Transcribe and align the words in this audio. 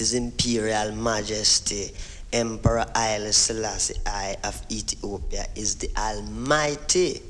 His 0.00 0.14
Imperial 0.14 0.92
Majesty, 0.92 1.90
Emperor 2.32 2.86
Haile 2.94 3.32
Selassie 3.32 4.00
I 4.06 4.34
of 4.42 4.58
Ethiopia, 4.72 5.44
is 5.54 5.74
the 5.74 5.90
Almighty. 5.94 7.20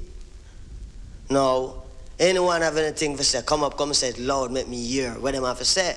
Now, 1.28 1.82
anyone 2.16 2.62
have 2.62 2.76
anything 2.76 3.16
to 3.16 3.24
say, 3.24 3.42
come 3.42 3.64
up, 3.64 3.76
come 3.76 3.88
and 3.88 3.96
say 3.96 4.10
it 4.10 4.20
loud, 4.20 4.52
make 4.52 4.68
me 4.68 4.86
hear 4.86 5.10
what 5.18 5.34
them 5.34 5.42
have 5.42 5.58
to 5.58 5.64
say. 5.64 5.96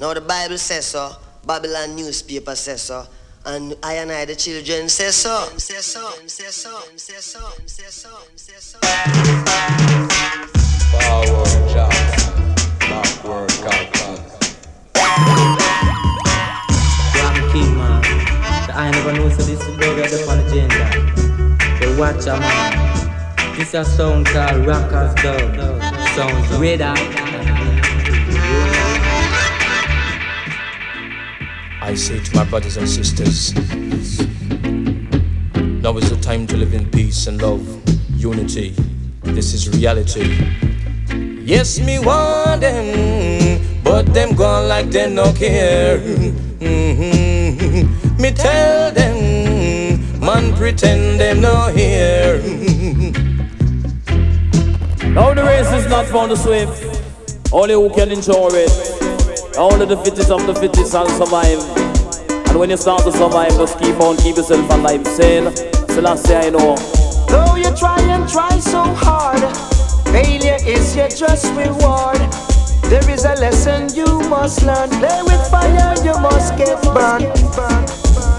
Now 0.00 0.12
the 0.12 0.20
Bible 0.20 0.58
says 0.58 0.86
so, 0.86 1.12
Babylon 1.46 1.94
newspaper 1.94 2.56
says 2.56 2.82
so, 2.82 3.06
and 3.46 3.76
I 3.80 3.94
and 3.94 4.10
I 4.10 4.24
the 4.24 4.34
children 4.34 4.88
say 4.88 5.12
so. 5.12 5.50
Say 5.56 5.74
so, 5.76 6.10
say 6.26 6.48
so, 6.50 6.80
say 6.96 7.14
so, 7.20 7.48
say 7.66 7.84
so, 7.84 8.10
say 8.34 8.54
so. 8.58 8.80
Jackson, 11.72 12.54
backward. 12.80 13.52
I 18.74 18.90
never 18.90 19.12
know 19.12 19.28
so 19.28 19.42
this 19.42 19.60
is 19.60 19.76
dog 19.76 19.98
at 19.98 20.10
the 20.10 20.46
agenda. 20.46 21.76
But 21.78 21.98
watch 21.98 22.26
a 22.26 22.40
man. 22.40 23.56
This 23.56 23.74
a 23.74 23.84
sound 23.84 24.26
called 24.26 24.66
Rockers 24.66 25.14
Dub. 25.22 25.82
Sounds 26.14 26.58
radar. 26.58 26.96
I 31.82 31.94
say 31.94 32.18
to 32.20 32.34
my 32.34 32.44
brothers 32.44 32.78
and 32.78 32.88
sisters, 32.88 33.52
now 35.82 35.94
is 35.98 36.08
the 36.08 36.18
time 36.22 36.46
to 36.46 36.56
live 36.56 36.72
in 36.72 36.90
peace 36.90 37.26
and 37.26 37.42
love, 37.42 37.60
unity. 38.16 38.74
This 39.22 39.52
is 39.52 39.68
reality. 39.68 40.38
Yes, 41.44 41.78
me 41.78 41.98
want 41.98 42.62
them, 42.62 43.60
but 43.84 44.06
them 44.14 44.34
gone 44.34 44.68
like 44.68 44.90
they 44.90 45.10
no 45.12 45.30
care. 45.34 45.98
Mhm. 45.98 47.31
Me 48.22 48.30
tell 48.30 48.92
them, 48.92 50.20
man 50.20 50.54
pretend 50.54 51.18
them 51.18 51.40
no 51.40 51.66
hear. 51.74 52.38
Now 55.10 55.34
the 55.34 55.42
race 55.42 55.72
is 55.72 55.88
not 55.90 56.06
for 56.06 56.28
the 56.28 56.36
swift, 56.36 57.52
only 57.52 57.74
who 57.74 57.90
can 57.92 58.12
ensure 58.12 58.50
it. 58.52 58.70
Only 59.58 59.86
the 59.86 59.96
fittest 60.04 60.30
of 60.30 60.46
the 60.46 60.54
fittest 60.54 60.92
can 60.92 61.08
survive. 61.08 61.58
And 62.46 62.60
when 62.60 62.70
you 62.70 62.76
start 62.76 63.02
to 63.02 63.10
survive, 63.10 63.56
just 63.56 63.76
keep 63.80 63.98
on, 63.98 64.16
keep 64.18 64.36
yourself 64.36 64.70
alive. 64.70 65.04
Sail, 65.04 65.50
Selassie, 65.88 66.36
I 66.36 66.50
know. 66.50 66.76
Though 67.26 67.56
you 67.56 67.74
try 67.74 68.00
and 68.02 68.30
try 68.30 68.56
so 68.60 68.84
hard, 68.84 69.42
failure 70.14 70.58
is 70.64 70.94
your 70.94 71.08
just 71.08 71.52
reward. 71.54 72.51
There 72.90 73.10
is 73.10 73.24
a 73.24 73.34
lesson 73.34 73.94
you 73.94 74.06
must 74.28 74.62
learn. 74.62 74.90
Play 74.90 75.22
with 75.22 75.50
fire, 75.50 75.94
you 76.04 76.14
must 76.20 76.56
get 76.56 76.80
burned. 76.82 78.31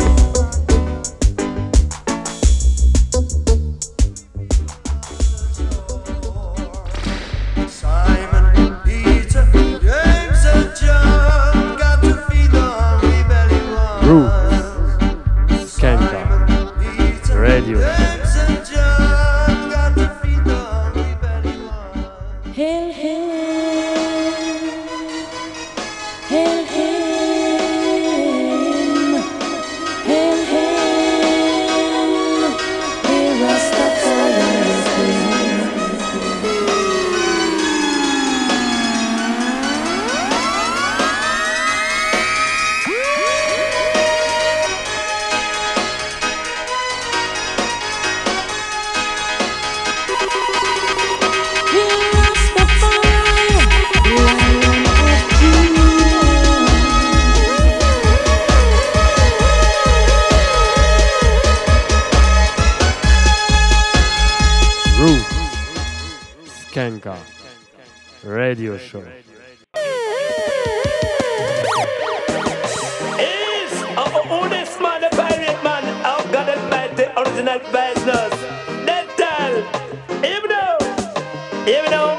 Even 81.67 81.91
though, 81.91 82.12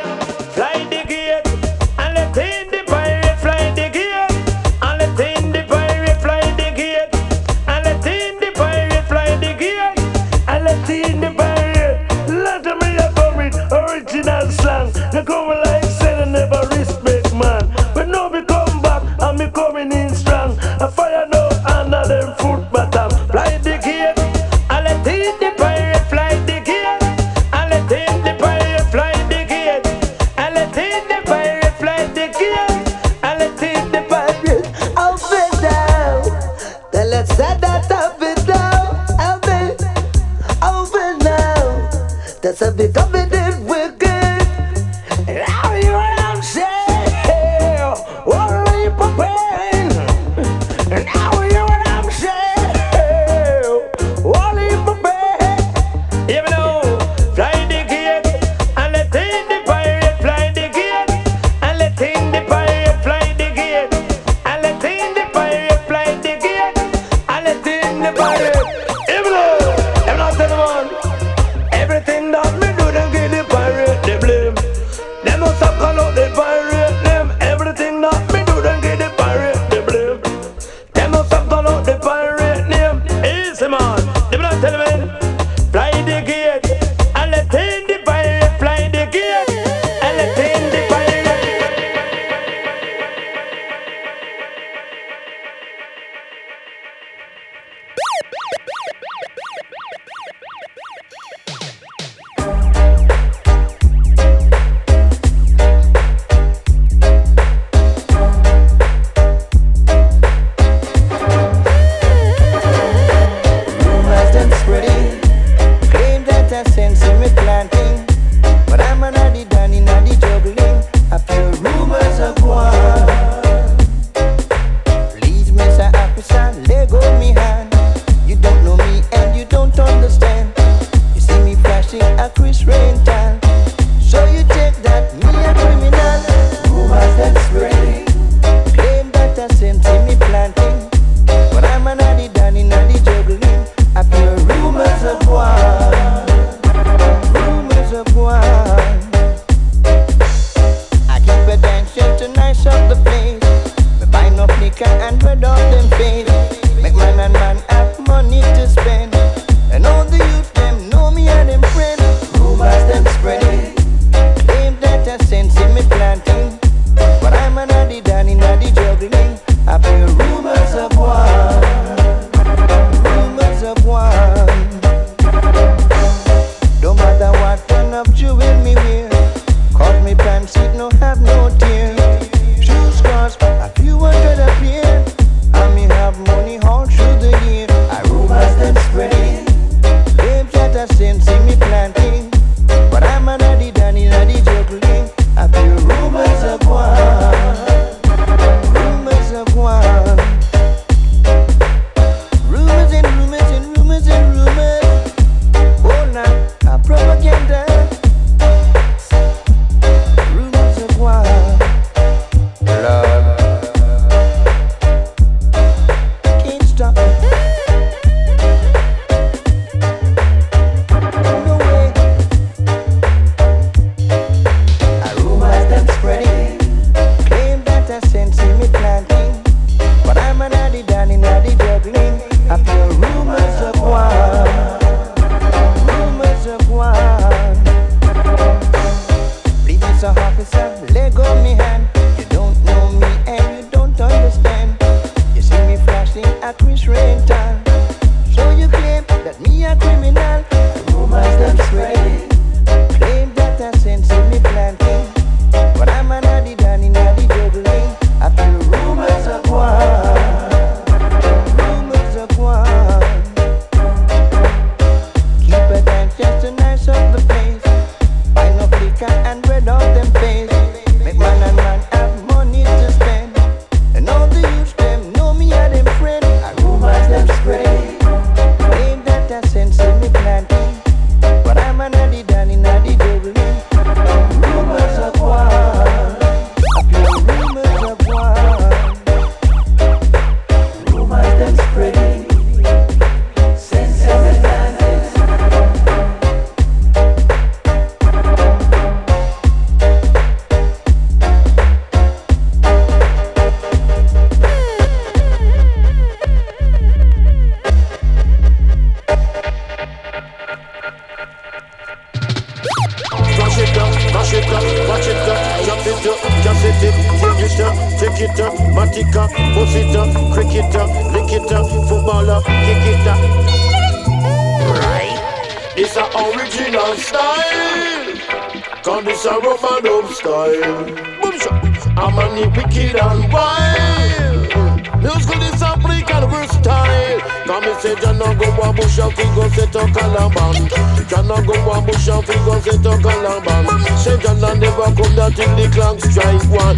Jana 341.26 341.47
go 341.47 341.54
a 341.73 341.81
bush 341.81 342.09
and 342.09 342.25
fi 342.26 342.35
go 342.45 342.61
set 342.61 342.85
a 342.85 342.93
calaban. 343.00 343.64
Say 343.99 344.19
Jana 344.19 344.54
never 344.57 344.93
come 344.93 345.14
down 345.16 345.33
till 345.33 345.57
the 345.57 345.69
clock 345.73 345.99
strike 346.00 346.45
one. 346.52 346.76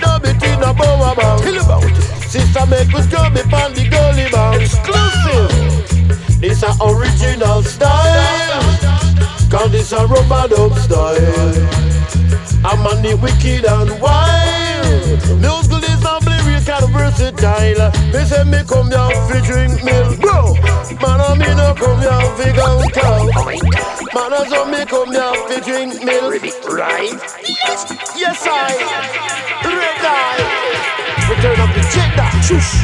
Dub 0.00 0.24
it 0.24 0.42
in 0.42 0.62
a 0.62 0.72
bower 0.72 1.14
band. 1.14 1.42
Tell 1.42 1.58
about 1.60 1.84
it. 1.84 1.96
Sister 2.26 2.66
make 2.66 2.94
us 2.94 3.06
drum 3.08 3.36
it 3.36 3.52
on 3.52 3.74
the 3.74 3.88
gully 3.90 4.30
band. 4.32 4.62
Exclusive. 4.62 6.40
This 6.40 6.62
a 6.62 6.72
original 6.80 7.62
style. 7.62 8.62
Cause 9.50 9.70
this 9.70 9.92
a 9.92 10.06
rubber 10.06 10.48
dub 10.48 10.72
style. 10.78 11.52
I'm 12.64 12.86
on 12.86 13.02
the 13.02 13.18
wicked 13.20 13.66
and 13.66 14.00
wild. 14.00 15.20
Musical 15.38 15.84
is 15.84 16.02
a 16.02 16.18
lyric 16.24 16.41
and 16.68 16.92
versatile. 16.92 17.90
Me 18.12 18.24
say 18.24 18.44
me 18.44 18.62
come 18.66 18.90
here 18.90 19.10
fi 19.28 19.40
drink 19.46 19.84
milk, 19.84 20.20
bro. 20.20 20.54
Man, 21.02 21.20
I 21.20 21.34
me 21.34 21.50
no 21.54 21.74
come 21.74 22.00
here 22.00 22.22
fi 22.36 22.52
go 22.54 22.82
cow. 22.92 23.26
Man, 24.14 24.32
I 24.32 24.46
so 24.48 24.64
me 24.66 24.84
come 24.86 25.12
here 25.12 25.34
fi 25.48 25.60
drink 25.60 26.04
milk, 26.04 26.42
right? 26.68 27.12
Yes, 28.16 28.46
I. 28.46 28.76
Red 29.64 30.04
eye. 30.04 30.72
We 31.28 31.34
turn 31.40 31.58
up 31.60 31.70
the 31.74 31.82
jet 31.94 32.10
that. 32.18 32.34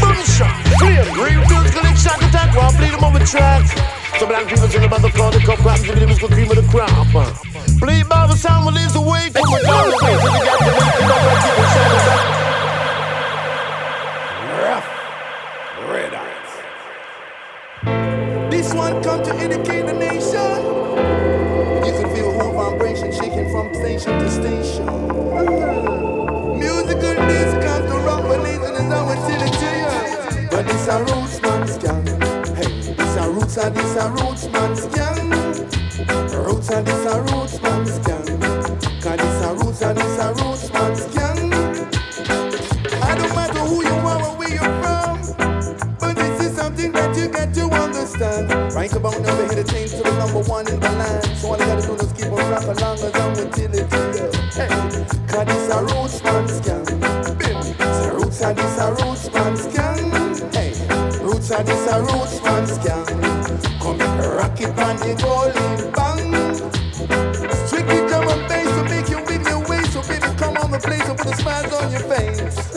Boom 0.01 0.17
shot. 0.25 0.55
Flame. 0.79 1.11
Real 1.19 1.43
like 1.83 1.97
shock 1.97 2.23
attack. 2.23 2.57
While 2.57 2.73
bleed 2.79 2.93
them 2.93 3.05
on 3.05 3.13
the 3.13 3.21
tracks. 3.21 3.75
Some 4.19 4.29
black 4.29 4.49
people 4.49 4.65
in 4.65 4.83
the 4.83 4.89
mother 4.89 5.11
call 5.11 5.31
the 5.31 5.39
cup 5.41 5.59
crap. 5.59 5.81
Give 5.83 5.95
me 5.95 6.01
the 6.01 6.07
musical 6.07 6.29
cream 6.29 6.51
of 6.51 6.57
the 6.57 6.67
crop. 6.71 7.07
Bleed 7.79 8.09
by 8.09 8.27
the 8.27 8.37
sound 8.37 8.67
away 8.67 8.89
from 8.89 8.95
the 8.95 8.99
the 8.99 9.11
way. 9.11 9.31
So 9.31 9.41
you 9.45 9.63
got 11.09 12.38
This 18.69 18.77
one 18.77 19.03
come 19.03 19.23
to 19.23 19.35
educate 19.37 19.87
the 19.87 19.95
nation. 19.95 20.61
You 21.87 21.91
can 21.91 22.15
feel 22.15 22.31
whole 22.39 22.53
vibration 22.53 23.11
shaking 23.13 23.51
from 23.51 23.73
station 23.75 24.19
to 24.19 24.31
station. 24.31 24.85
Musical 26.59 27.15
discount 27.15 27.89
to 27.89 27.97
rock 28.05 28.25
releasing 28.25 28.75
is 28.77 28.93
our 28.93 29.17
utility. 29.17 30.49
But 30.51 30.67
this 30.67 30.87
a 30.87 30.99
roots 30.99 31.41
man 31.41 31.67
scam. 31.67 32.05
Hey, 32.57 32.93
this 32.93 33.17
a 33.17 33.31
roots 33.31 33.57
and 33.57 33.75
this 33.75 33.97
a 33.97 34.11
roots 34.11 34.45
man 34.53 34.77
scam. 34.77 36.45
Roots 36.47 36.71
and 36.71 36.87
this 36.87 37.07
a 37.07 37.23
roots 37.23 37.48
About 49.09 49.23
now, 49.23 49.41
we 49.41 49.45
hit 49.49 49.65
the 49.65 49.73
change 49.73 49.91
to 49.93 50.03
the 50.03 50.13
number 50.19 50.41
one 50.51 50.69
in 50.69 50.79
the 50.81 50.91
land. 50.91 51.25
So 51.39 51.49
all 51.49 51.59
you 51.59 51.65
gotta 51.65 51.81
do 51.81 51.95
is 51.97 52.13
keep 52.13 52.29
on 52.29 52.45
rock 52.53 52.65
along 52.65 53.01
as 53.01 53.15
I'm 53.17 53.33
utility. 53.41 53.97
Hey, 54.53 54.69
cause 55.25 55.47
this 55.49 55.69
a 55.73 55.81
roots 55.81 56.23
man 56.25 56.45
scam. 56.45 56.85
It's 57.81 58.05
a 58.05 58.13
roots 58.13 58.43
and 58.43 58.59
this 58.59 58.77
a 58.77 58.93
roots 59.01 59.33
man 59.33 59.55
scam. 59.57 60.53
Hey, 60.53 60.77
roots 61.25 61.51
and 61.51 61.67
this 61.67 61.87
a 61.89 62.03
roots 62.03 62.43
man 62.45 62.65
scam. 62.69 63.09
Come 63.81 63.99
rock 64.37 64.61
it 64.61 64.77
on 64.77 64.97
the 65.01 65.17
golden 65.25 65.89
bang. 65.97 66.29
Strictly 67.67 68.01
drum 68.09 68.29
and 68.29 68.45
bass 68.47 68.69
to 68.77 68.85
make 68.93 69.09
you 69.09 69.25
win 69.25 69.41
your 69.49 69.65
way. 69.69 69.83
So 69.89 70.03
baby, 70.03 70.29
come 70.37 70.57
on 70.59 70.71
the 70.71 70.79
place 70.79 71.09
and 71.09 71.17
put 71.17 71.33
a 71.33 71.37
smile 71.37 71.75
on 71.81 71.93
your 71.93 72.05
face. 72.13 72.68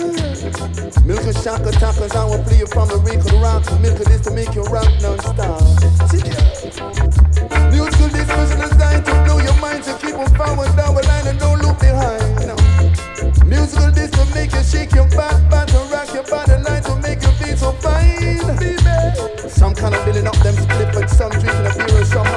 Milk 1.06 1.24
and 1.26 1.36
shock 1.38 1.62
attackers, 1.62 2.14
I 2.14 2.26
will 2.26 2.44
play 2.44 2.60
you 2.60 2.68
from 2.68 2.88
the 2.88 2.98
wrinkle 2.98 3.40
rock. 3.40 3.66
Milk 3.82 3.98
this 3.98 4.22
to 4.22 4.32
make 4.32 4.54
you 4.54 4.62
rock 4.70 4.86
non-stop. 5.02 5.62
Musical 7.74 8.10
disposition 8.14 8.62
designed 8.62 9.06
to 9.06 9.14
blow 9.26 9.40
your 9.42 9.58
mind, 9.60 9.84
to 9.84 9.98
keep 9.98 10.14
on 10.14 10.30
forward 10.38 10.70
down 10.78 10.94
the 10.94 11.02
line 11.02 11.28
and 11.28 11.40
don't 11.40 11.60
look 11.60 11.80
behind. 11.82 12.46
No. 12.46 12.56
Musical 13.50 13.92
disc 13.92 14.14
will 14.16 14.30
make 14.36 14.54
you 14.54 14.64
shake 14.64 14.94
your 14.94 15.10
back, 15.18 15.42
back 15.50 15.74
and 15.74 15.92
rock 15.92 16.14
your 16.14 16.24
body 16.30 16.62
line 16.64 16.84
to 16.84 16.96
make 17.02 17.22
you 17.22 17.32
feel 17.42 17.58
so 17.58 17.72
fine. 17.82 18.46
Some 19.50 19.74
kind 19.74 19.96
of 19.96 20.06
building 20.06 20.28
up 20.28 20.38
them 20.46 20.56
split, 20.56 20.94
but 20.94 21.10
some 21.10 21.32
drinking 21.32 21.66
a 21.66 21.74
beer 21.76 21.98
and 21.98 22.08
some 22.08 22.31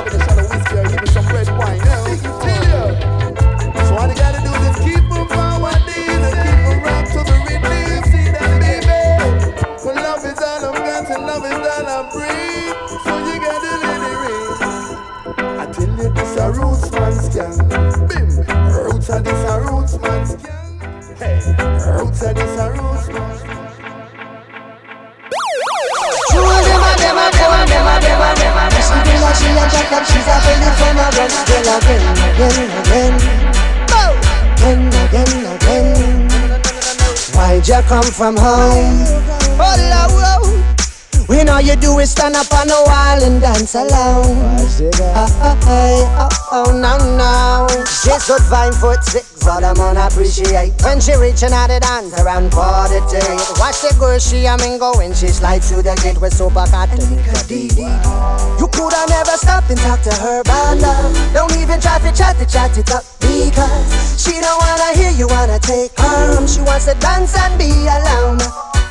She 29.34 29.44
she 29.44 29.50
a 29.50 29.64
jack 29.68 29.92
up, 29.92 30.04
she's 30.06 30.26
a 30.26 30.36
belly 30.42 30.70
from 30.78 30.98
a 30.98 31.06
rest 31.16 31.36
Still 31.44 31.68
again, 31.76 32.04
again, 32.34 32.70
again 32.80 33.14
Again, 34.54 34.80
again, 35.04 35.32
again 35.54 36.24
Why'd 37.34 37.66
you 37.66 37.82
come 37.88 38.04
from 38.04 38.36
home? 38.36 38.94
Oh, 39.58 39.76
whoa. 40.10 40.64
We 41.28 41.42
know 41.42 41.58
you 41.58 41.74
do 41.76 41.98
is 41.98 42.10
stand 42.10 42.36
up 42.36 42.52
on 42.52 42.68
the 42.68 42.80
wall 42.86 43.22
and 43.22 43.40
dance 43.40 43.74
alone. 43.74 44.36
Ah, 45.14 45.26
ah, 45.40 45.56
hey, 45.66 46.04
oh, 46.16 46.28
oh, 46.52 46.70
no, 46.72 46.98
no. 47.16 47.84
She's 47.86 48.26
good 48.26 48.42
fine 48.42 48.72
foot 48.72 49.02
six, 49.44 49.60
but 49.60 49.64
I'm 49.64 49.80
unappreciate. 49.80 50.72
When 50.82 51.00
she 51.00 51.14
reaching 51.16 51.52
out 51.52 51.68
the 51.68 51.80
dance 51.80 52.14
around 52.20 52.52
quarter 52.52 53.00
to 53.00 53.16
eight. 53.16 53.48
Watch 53.58 53.80
the 53.82 53.94
girl 53.98 54.18
she 54.18 54.46
a 54.46 54.56
mingle 54.58 54.94
when 54.96 55.12
she 55.14 55.28
slide 55.28 55.62
through 55.62 55.82
the 55.82 55.94
gate 56.02 56.20
with 56.20 56.34
super 56.34 56.66
cat 56.66 56.90
You 58.58 58.68
coulda 58.68 59.04
never 59.08 59.36
stopped 59.36 59.70
and 59.70 59.78
talked 59.80 60.04
to 60.04 60.14
her 60.14 60.40
about 60.40 60.78
love. 60.78 61.32
Don't 61.32 61.56
even 61.56 61.80
try 61.80 61.98
to 61.98 62.12
chat 62.12 62.36
to 62.38 62.46
chat 62.46 62.76
it 62.78 62.90
up 62.90 63.04
because 63.20 64.22
she 64.22 64.40
don't 64.40 64.58
wanna 64.60 64.96
hear 64.96 65.10
you 65.10 65.28
wanna 65.28 65.58
take 65.58 65.96
her 65.98 66.34
home. 66.34 66.46
She 66.46 66.60
wants 66.60 66.86
to 66.86 66.94
dance 66.98 67.36
and 67.36 67.58
be 67.58 67.70
alone. 67.86 68.40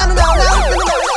And 0.02 0.18
down, 0.18 1.13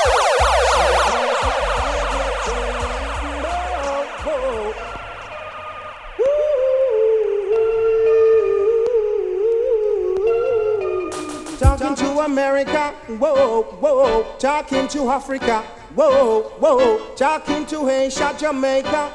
America, 12.36 12.92
whoa, 13.16 13.62
whoa. 13.80 14.36
Talking 14.38 14.86
to 14.88 15.08
Africa, 15.08 15.62
whoa, 15.94 16.42
whoa. 16.60 17.14
Talking 17.14 17.64
to 17.64 17.88
Asia, 17.88 18.36
Jamaica, 18.38 19.10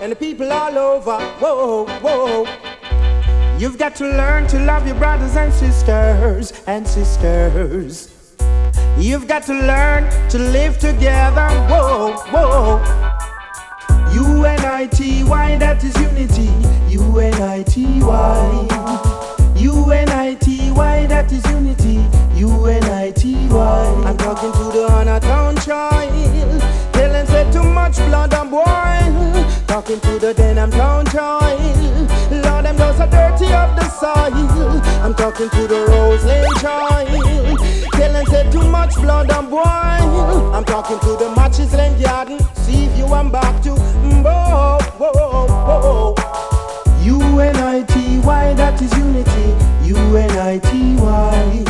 and 0.00 0.10
the 0.10 0.16
people 0.16 0.50
all 0.50 0.78
over, 0.78 1.20
whoa, 1.40 1.84
whoa. 2.00 2.46
You've 3.58 3.76
got 3.76 3.94
to 3.96 4.04
learn 4.06 4.46
to 4.46 4.58
love 4.60 4.86
your 4.86 4.96
brothers 4.96 5.36
and 5.36 5.52
sisters 5.52 6.54
and 6.66 6.88
sisters. 6.88 8.08
You've 8.96 9.28
got 9.28 9.42
to 9.42 9.52
learn 9.52 10.08
to 10.30 10.38
live 10.38 10.78
together, 10.78 11.50
whoa, 11.68 12.14
whoa. 12.32 12.80
U-N-I-T-Y, 14.14 15.56
that 15.58 15.84
is 15.84 15.94
unity. 16.00 16.48
U-N-I-T-Y. 16.88 18.68
U-N-I-T-Y, 19.54 20.63
that 20.74 21.30
is 21.32 21.44
unity. 21.50 22.04
U-N-I-T-Y. 22.34 24.02
I'm 24.06 24.16
talking 24.16 24.52
to 24.52 24.64
the 24.76 24.88
Hannah 24.90 25.20
Town 25.20 25.56
child. 25.56 26.62
Telling 26.92 27.26
say 27.26 27.50
too 27.52 27.62
much 27.62 27.96
blood 27.96 28.34
and 28.34 28.50
boil. 28.50 28.64
Talking 29.66 30.00
to 30.00 30.18
the 30.18 30.34
Denham 30.34 30.70
town 30.70 31.06
child. 31.06 31.60
Lord, 32.30 32.64
them 32.64 32.76
those 32.76 33.00
are 33.00 33.10
dirty 33.10 33.46
of 33.52 33.74
the 33.76 33.88
soil. 33.88 34.80
I'm 35.02 35.14
talking 35.14 35.48
to 35.50 35.66
the 35.66 35.86
Roseland 35.88 36.56
child. 36.60 37.92
Telling 37.92 38.26
say 38.26 38.50
too 38.50 38.66
much 38.68 38.94
blood 38.96 39.30
and 39.30 39.50
boil. 39.50 40.54
I'm 40.54 40.64
talking 40.64 40.98
to 41.00 41.16
the 41.16 41.32
Matches 41.36 41.72
Land 41.74 42.02
Garden. 42.02 42.38
See 42.54 42.84
if 42.84 42.96
you 42.98 43.06
want 43.06 43.32
back 43.32 43.62
to 43.64 43.70
mm, 43.70 44.22
whoa, 44.22 44.78
whoa, 44.98 46.14
whoa. 46.14 46.14
U-N-I-T-Y, 47.02 48.54
that 48.54 48.80
is 48.80 48.92
unity. 48.96 49.63
U-N-I-T-Y. 49.84 51.64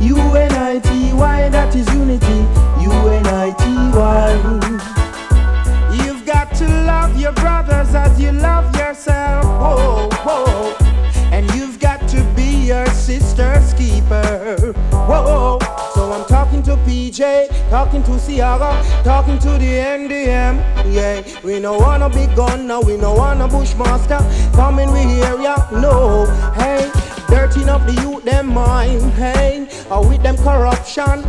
U-N-I-T-Y, 0.00 1.48
that 1.50 1.76
is 1.76 1.86
unity. 1.94 2.44
U-N-I-T-Y. 2.82 4.32
You've 6.04 6.26
got 6.26 6.52
to 6.56 6.66
love 6.66 7.16
your 7.16 7.32
brothers 7.32 7.94
as 7.94 8.20
you 8.20 8.32
love 8.32 8.74
yourself. 8.76 9.44
Whoa, 9.44 10.08
whoa. 10.24 10.74
And 11.30 11.48
you've 11.54 11.78
got 11.78 12.08
to 12.08 12.24
be 12.34 12.66
your 12.66 12.86
sister's 12.86 13.72
keeper. 13.74 14.74
Whoa. 14.90 15.59
Talking 16.60 16.76
to 16.76 16.90
PJ, 16.90 17.70
talking 17.70 18.02
to 18.02 18.10
Seaga, 18.18 19.02
talking 19.02 19.38
to 19.38 19.48
the 19.48 19.78
NDM. 19.78 20.58
Yeah, 20.92 21.22
we 21.42 21.58
no 21.58 21.78
wanna 21.78 22.10
be 22.10 22.26
gunner, 22.36 22.80
we 22.80 22.98
no 22.98 23.14
wanna 23.14 23.48
bushmaster. 23.48 24.18
Coming 24.52 24.92
we 24.92 25.22
area, 25.22 25.56
no. 25.72 26.26
Hey, 26.56 26.90
dirtying 27.28 27.70
up 27.70 27.86
the 27.86 27.94
youth 28.02 28.24
them 28.24 28.52
mind. 28.52 29.10
Hey, 29.12 29.68
or 29.90 30.06
with 30.06 30.22
them 30.22 30.36
corruption. 30.36 31.22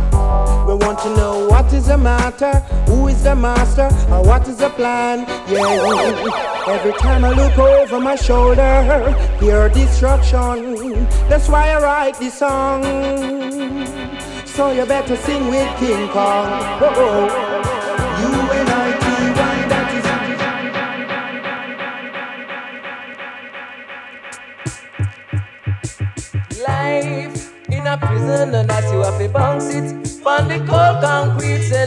We 0.66 0.74
want 0.74 0.98
to 0.98 1.16
know 1.16 1.48
what 1.48 1.72
is 1.72 1.86
the 1.86 1.96
matter, 1.96 2.52
who 2.86 3.08
is 3.08 3.22
the 3.22 3.34
master, 3.34 3.88
or 4.10 4.22
what 4.22 4.46
is 4.48 4.58
the 4.58 4.68
plan. 4.68 5.20
Yeah, 5.48 6.68
every 6.68 6.92
time 6.92 7.24
I 7.24 7.30
look 7.30 7.56
over 7.56 8.00
my 8.00 8.16
shoulder, 8.16 9.14
hear 9.40 9.70
destruction. 9.70 11.06
That's 11.30 11.48
why 11.48 11.70
I 11.70 11.80
write 11.80 12.18
this 12.18 12.34
song. 12.34 12.82
So 14.52 14.70
you 14.70 14.84
better 14.84 15.16
sing 15.16 15.48
with 15.48 15.78
King 15.78 16.10
Kong. 16.10 16.46
In 27.70 27.86
a 27.86 27.96
prison, 27.96 28.54
and 28.54 28.70
as 28.70 28.92
you 28.92 29.00
have 29.00 29.18
to 29.18 29.28
bounce 29.30 29.74
it 29.74 30.26
on 30.26 30.48
the 30.48 30.58
cold 30.68 31.00
concrete, 31.02 31.62
say 31.62 31.86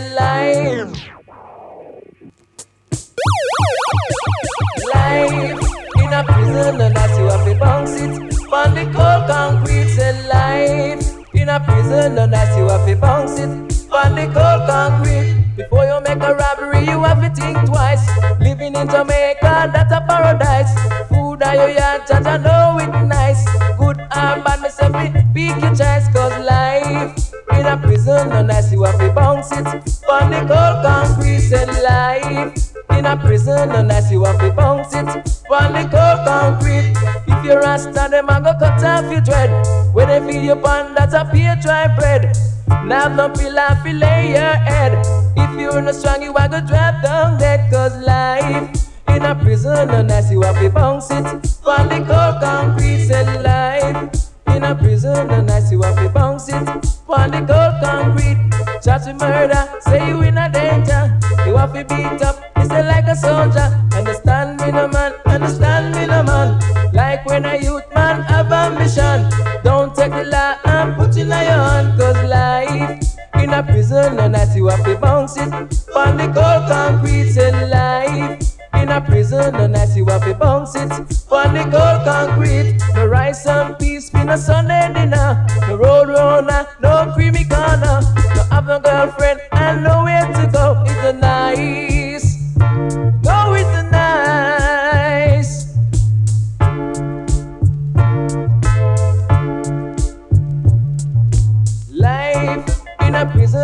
prison, 11.85 12.17
and 12.17 12.33
as 12.33 12.57
you 12.57 12.67
have 12.67 12.85
to 12.87 12.95
bounce 12.95 13.39
it 13.39 13.49
on 13.91 14.15
the 14.15 14.25
cold 14.33 14.67
concrete. 14.67 15.43
Before 15.55 15.85
you 15.85 15.99
make 16.01 16.21
a 16.21 16.33
robbery, 16.33 16.81
you 16.85 17.03
have 17.03 17.21
to 17.21 17.29
think 17.29 17.57
twice. 17.65 18.05
Living 18.39 18.75
in 18.75 18.87
Jamaica, 18.89 19.71
that's 19.73 19.91
a 19.91 20.01
paradise. 20.07 20.73
Food 21.09 21.43
are 21.43 21.55
your 21.55 21.69
yard, 21.69 22.01
judge, 22.07 22.25
I 22.25 22.37
know 22.37 22.77
it 22.79 23.05
nice. 23.05 23.45
Good 23.77 23.99
or 24.01 24.35
bad, 24.43 24.61
me 24.61 24.69
say 24.69 24.89
pick 25.33 25.61
your 25.61 25.75
choice, 25.75 26.07
cause 26.13 26.37
life 26.43 27.33
in 27.51 27.65
a 27.65 27.77
prison, 27.77 28.31
and 28.31 28.51
as 28.51 28.71
you 28.71 28.83
have 28.83 28.99
to 28.99 29.11
bounce 29.13 29.51
it 29.51 29.65
on 30.09 30.31
the 30.31 30.41
cold 30.49 30.83
concrete, 30.83 31.39
say 31.39 31.65
life 31.83 32.73
in 32.91 33.05
a 33.05 33.15
prison, 33.17 33.71
and 33.71 33.91
as 33.91 34.11
you 34.11 34.23
have 34.23 34.39
to 34.39 34.51
bounce 34.51 34.93
it 34.93 35.07
on 35.49 35.73
the 35.73 35.87
cold 35.93 36.25
concrete. 36.25 37.14
If 37.45 37.51
you're 37.51 37.61
rasta, 37.61 38.07
them 38.09 38.27
a 38.27 38.41
go 38.41 38.57
cut 38.57 38.83
off 38.83 39.11
your 39.11 39.21
dread. 39.21 39.51
When 39.93 40.07
they 40.07 40.19
feed 40.19 40.47
you 40.47 40.55
pan, 40.55 40.95
that's 40.95 41.13
a 41.13 41.29
pay 41.31 41.55
dry 41.61 41.95
bread. 41.95 42.35
Now 42.67 43.07
no 43.07 43.29
pillar 43.29 43.77
fi 43.83 43.91
lay 43.91 44.31
your 44.31 44.55
head. 44.65 44.97
If 45.37 45.59
you're 45.59 45.79
not 45.79 45.93
strong, 45.93 46.23
you 46.23 46.33
a 46.33 46.49
go 46.49 46.59
drop 46.65 47.03
down 47.03 47.37
dead. 47.37 47.71
Cause 47.71 47.95
life 48.03 48.89
in 49.09 49.21
a 49.21 49.35
prison, 49.35 49.91
and 49.91 50.09
as 50.09 50.31
you 50.31 50.41
have 50.41 50.59
to 50.59 50.71
bounce 50.71 51.11
it 51.11 51.23
on 51.67 51.87
the 51.87 52.03
cold 52.09 52.41
concrete, 52.41 53.05
say 53.05 53.23
life 53.43 54.09
in 54.47 54.63
a 54.63 54.73
prison, 54.73 55.29
and 55.29 55.47
as 55.51 55.71
you 55.71 55.83
have 55.83 55.97
to 55.97 56.09
bounce 56.09 56.49
it 56.49 56.67
on 57.07 57.29
the 57.29 57.45
cold 57.45 57.75
concrete. 57.79 58.41
Chat 58.83 59.03
to 59.03 59.13
murder, 59.13 59.69
say 59.81 60.07
you 60.07 60.19
in 60.23 60.39
a 60.39 60.49
danger. 60.49 61.15
You 61.45 61.57
have 61.57 61.73
to 61.73 61.83
be 61.85 61.95
beat 61.95 62.23
up, 62.23 62.41
you 62.57 62.65
say 62.65 62.87
like 62.87 63.05
a 63.05 63.15
soldier. 63.15 63.69
Understand 63.93 64.61
me, 64.61 64.71
no 64.71 64.87
man, 64.87 65.13
understand 65.27 65.93
me, 65.93 66.07
no 66.07 66.23
man. 66.23 66.84
Like 67.15 67.25
when 67.27 67.45
a 67.45 67.55
youth 67.55 67.85
man 67.93 68.23
have 68.23 68.51
ambition, 68.51 69.29
don't 69.63 69.95
take 69.95 70.11
the 70.11 70.25
law 70.25 70.57
and 70.65 70.97
put 70.97 71.15
in 71.15 71.29
your 71.29 71.37
hand. 71.37 71.97
Cause 71.97 72.21
life 72.29 72.99
in 73.41 73.53
a 73.53 73.63
prison 73.63 74.19
and 74.19 74.35
I 74.35 74.43
see 74.43 74.61
what 74.61 74.83
they 74.83 74.95
bounce 74.95 75.37
it. 75.37 75.47
On 75.95 76.17
the 76.17 76.25
cold 76.35 76.67
concrete 76.67 77.29
say 77.29 77.51
life. 77.69 78.57
In 78.73 78.89
a 78.89 78.99
prison 78.99 79.55
and 79.55 79.77
I 79.77 79.85
see 79.85 80.01
what 80.01 80.25
they 80.25 80.33
bounce 80.33 80.75
it. 80.75 80.91
On 81.31 81.53
the 81.53 81.63
cold 81.71 82.03
concrete, 82.03 82.81
no 82.95 83.05
rice 83.05 83.47
and 83.47 83.79
peace, 83.79 84.09
been 84.09 84.27
a 84.27 84.37
Sunday 84.37 84.91
dinner. 84.93 85.47
No 85.69 85.77
road 85.77 86.09
runner, 86.09 86.67
no 86.81 87.13
creamy 87.15 87.45
corner. 87.45 88.01
No 88.35 88.43
have 88.51 88.67
a 88.67 88.81
girlfriend 88.81 89.39
and 89.53 89.83
nowhere 89.85 90.27
to 90.33 90.51
go. 90.51 90.83
It's 90.85 91.05
a 91.05 91.13
nice. 91.13 91.84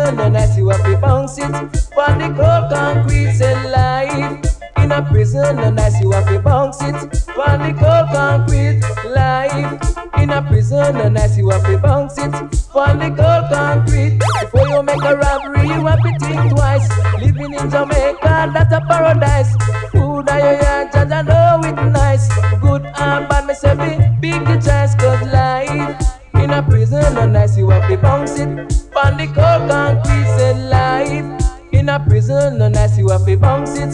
Prison 0.02 0.20
and 0.20 0.36
I 0.36 0.46
see 0.46 0.62
what 0.62 0.86
we 0.86 0.96
bounce 0.96 1.38
it. 1.38 1.44
On 1.44 2.18
the 2.18 2.28
cold 2.36 2.72
concrete 2.72 3.32
say 3.34 3.54
life 3.70 4.44
in 4.78 4.92
a 4.92 5.02
prison 5.02 5.58
and 5.58 5.78
I 5.78 5.88
see 5.90 6.06
what 6.06 6.28
we 6.30 6.38
bounce 6.38 6.80
it. 6.82 6.94
On 7.38 7.58
the 7.60 7.72
cold 7.78 8.08
concrete 8.12 8.80
life 9.14 9.96
in 10.18 10.30
a 10.30 10.42
prison 10.42 10.96
and 10.96 11.18
I 11.18 11.26
see 11.26 11.42
what 11.42 11.66
we 11.68 11.76
bounce 11.76 12.18
it. 12.18 12.34
On 12.74 12.98
the 12.98 13.10
cold 13.10 13.50
concrete 13.52 14.18
before 14.40 14.68
you 14.68 14.82
make 14.82 15.02
a 15.02 15.16
robbery 15.16 15.68
you 15.68 15.86
have 15.86 16.02
to 16.02 16.18
think 16.18 16.50
twice. 16.50 16.88
Living 17.20 17.54
in 17.54 17.70
Jamaica 17.70 18.50
that's 18.52 18.72
a 18.72 18.80
paradise. 18.88 19.54
Food 19.92 20.28
I 20.28 20.40
hear 20.40 20.90
judge 20.92 21.12
I 21.12 21.22
know 21.22 21.60
it 21.62 21.92
nice. 21.92 22.28
Good 22.60 22.84
and 22.84 23.28
bad 23.28 23.46
me 23.46 23.54
say 23.54 23.74
big 23.76 24.20
big 24.20 24.44
the 24.46 24.54
choice 24.54 24.94
cause 24.96 25.22
life 25.32 26.11
in 26.34 26.50
a 26.50 26.62
prison 26.62 27.16
and 27.18 27.36
I 27.36 27.46
see 27.46 27.62
what 27.62 27.88
they 27.88 27.96
bounce 27.96 28.38
it. 28.38 28.48
On 28.96 29.16
the 29.16 29.26
cold 29.26 29.70
concrete 29.70 30.26
say 30.36 30.54
life 30.68 31.42
in 31.72 31.88
a 31.88 31.98
prison 32.00 32.60
and 32.60 32.76
I 32.76 32.86
see 32.86 33.02
what 33.02 33.24
they 33.24 33.36
bounce 33.36 33.76
it. 33.76 33.92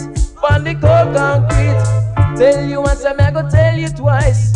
On 0.49 0.63
the 0.63 0.75
cold 0.75 1.15
concrete. 1.15 2.09
Tell 2.37 2.63
you 2.63 2.81
once 2.81 3.03
I'm 3.05 3.19
I 3.19 3.31
go 3.31 3.49
tell 3.49 3.77
you 3.77 3.89
twice. 3.89 4.53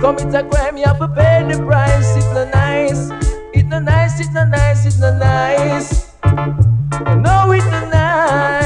Commit 0.00 0.34
a 0.34 0.42
crime, 0.48 0.76
you 0.76 0.84
have 0.84 0.98
to 0.98 1.08
pay 1.08 1.46
the 1.50 1.62
price. 1.66 2.16
It's 2.16 2.26
not 2.26 2.50
nice. 2.52 3.10
It's 3.52 3.68
not 3.68 3.82
nice, 3.84 4.20
it's 4.20 4.32
not 4.32 4.48
nice, 4.48 4.86
it's 4.86 4.98
not 4.98 5.18
nice. 5.18 6.12
No, 6.24 7.52
it's 7.52 7.66
not 7.66 7.90
nice. 7.90 8.65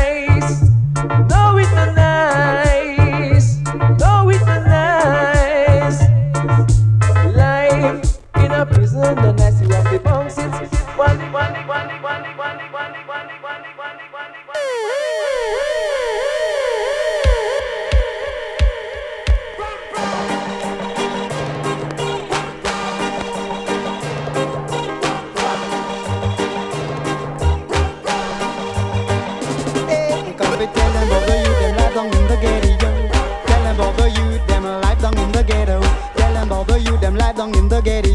Ghetto. 35.43 35.81
Tell 36.17 36.33
them 36.35 36.47
about 36.47 36.67
the 36.69 36.81
youth 36.81 37.01
them 37.01 37.17
life 37.17 37.37
down 37.37 37.55
in 37.55 37.69
the 37.69 37.81
ghetto. 37.81 38.10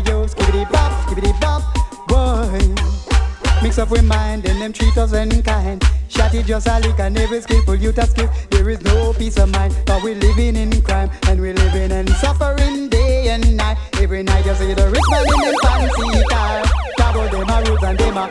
Up 3.86 3.92
with 3.92 4.04
mind 4.04 4.46
and 4.48 4.62
them 4.62 4.74
treat 4.74 4.98
us 4.98 5.12
kind. 5.12 5.82
Shotty 6.10 6.46
just 6.46 6.68
a 6.68 6.80
lick 6.80 7.00
and 7.00 7.18
every 7.18 7.42
skillful 7.42 7.76
youth 7.76 7.98
a 7.98 8.08
skill. 8.08 8.30
There 8.50 8.70
is 8.70 8.82
no 8.82 9.14
peace 9.14 9.38
of 9.38 9.50
mind, 9.52 9.76
but 9.86 10.02
we 10.04 10.16
living 10.16 10.56
in 10.56 10.82
crime 10.82 11.10
and 11.28 11.40
we 11.40 11.54
living 11.54 11.92
in 11.92 12.08
suffering 12.16 12.90
day 12.90 13.30
and 13.30 13.58
night. 13.58 13.78
Every 14.02 14.24
night 14.24 14.46
you 14.46 14.56
see 14.56 14.74
the 14.74 14.90
rich 14.90 15.08
man 15.10 15.26
in 15.34 15.40
them 15.40 15.56
fancy 15.62 16.24
car. 16.30 16.64
Talk 16.98 17.32
them 17.32 17.50
a 17.50 17.70
roots 17.70 17.84
and 17.84 17.98
them 17.98 18.18
a 18.18 18.30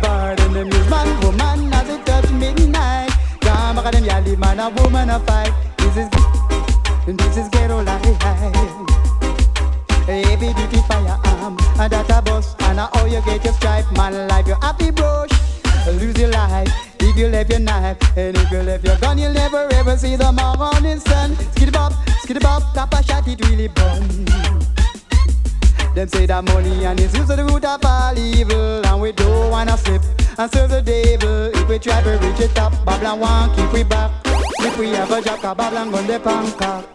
bar. 0.00 0.30
And 0.38 0.54
them 0.56 0.66
use 0.68 0.90
man, 0.90 1.20
woman 1.20 1.74
as 1.74 1.88
it 1.88 2.06
touch 2.06 2.30
midnight. 2.30 3.10
Come 3.40 3.76
back 3.76 3.92
them 3.92 4.04
ya 4.04 4.18
leave 4.20 4.38
man 4.38 4.60
a 4.60 4.70
woman 4.70 5.10
a 5.10 5.20
fight. 5.20 5.52
This 5.78 5.96
is 5.96 6.08
this 7.06 7.36
is 7.36 7.48
ghetto 7.48 7.82
life. 7.82 8.04
Heavy 10.06 10.54
duty 10.54 10.80
firearm 10.88 11.58
and 11.78 11.92
that 11.92 12.10
a 12.10 12.22
bus 12.22 12.54
and 12.60 12.78
a 12.78 12.88
how 12.94 13.04
you 13.04 13.20
get 13.22 13.44
your 13.44 13.52
stripe. 13.54 13.84
Man 13.92 14.27
If 17.18 17.24
you 17.24 17.30
left 17.30 17.50
your 17.50 17.58
knife 17.58 18.16
and 18.16 18.36
if 18.36 18.48
you 18.48 18.62
left 18.62 18.86
your 18.86 18.96
gun, 18.98 19.18
you'll 19.18 19.32
never 19.32 19.66
ever 19.72 19.96
see 19.96 20.14
the 20.14 20.30
morning 20.30 21.00
sun. 21.00 21.34
Skitty 21.50 21.72
bop, 21.72 21.92
skitty 22.22 22.40
bop, 22.40 22.62
tap 22.74 22.94
a 22.94 23.02
shot, 23.02 23.26
it 23.26 23.44
really 23.48 23.66
burn. 23.66 24.24
Them 25.96 26.06
say 26.06 26.26
that 26.26 26.44
money 26.44 26.84
and 26.84 27.00
it's 27.00 27.12
used 27.16 27.28
to 27.28 27.34
the 27.34 27.44
root 27.44 27.64
of 27.64 27.84
all 27.84 28.16
evil 28.16 28.86
And 28.86 29.00
we 29.02 29.10
don't 29.10 29.50
wanna 29.50 29.76
slip 29.76 30.00
and 30.38 30.48
serve 30.52 30.70
the 30.70 30.80
devil. 30.80 31.50
If 31.60 31.68
we 31.68 31.80
try 31.80 32.02
to 32.04 32.10
reach 32.22 32.38
the 32.38 32.52
top, 32.54 32.72
Babylon 32.86 33.18
won't 33.18 33.56
keep 33.56 33.72
we 33.72 33.82
back. 33.82 34.12
If 34.60 34.78
we 34.78 34.90
have 34.90 35.10
a 35.10 35.18
a 35.18 35.54
Babylon 35.56 35.90
gun 35.90 36.06
the 36.06 36.20
Bangkok 36.20 36.86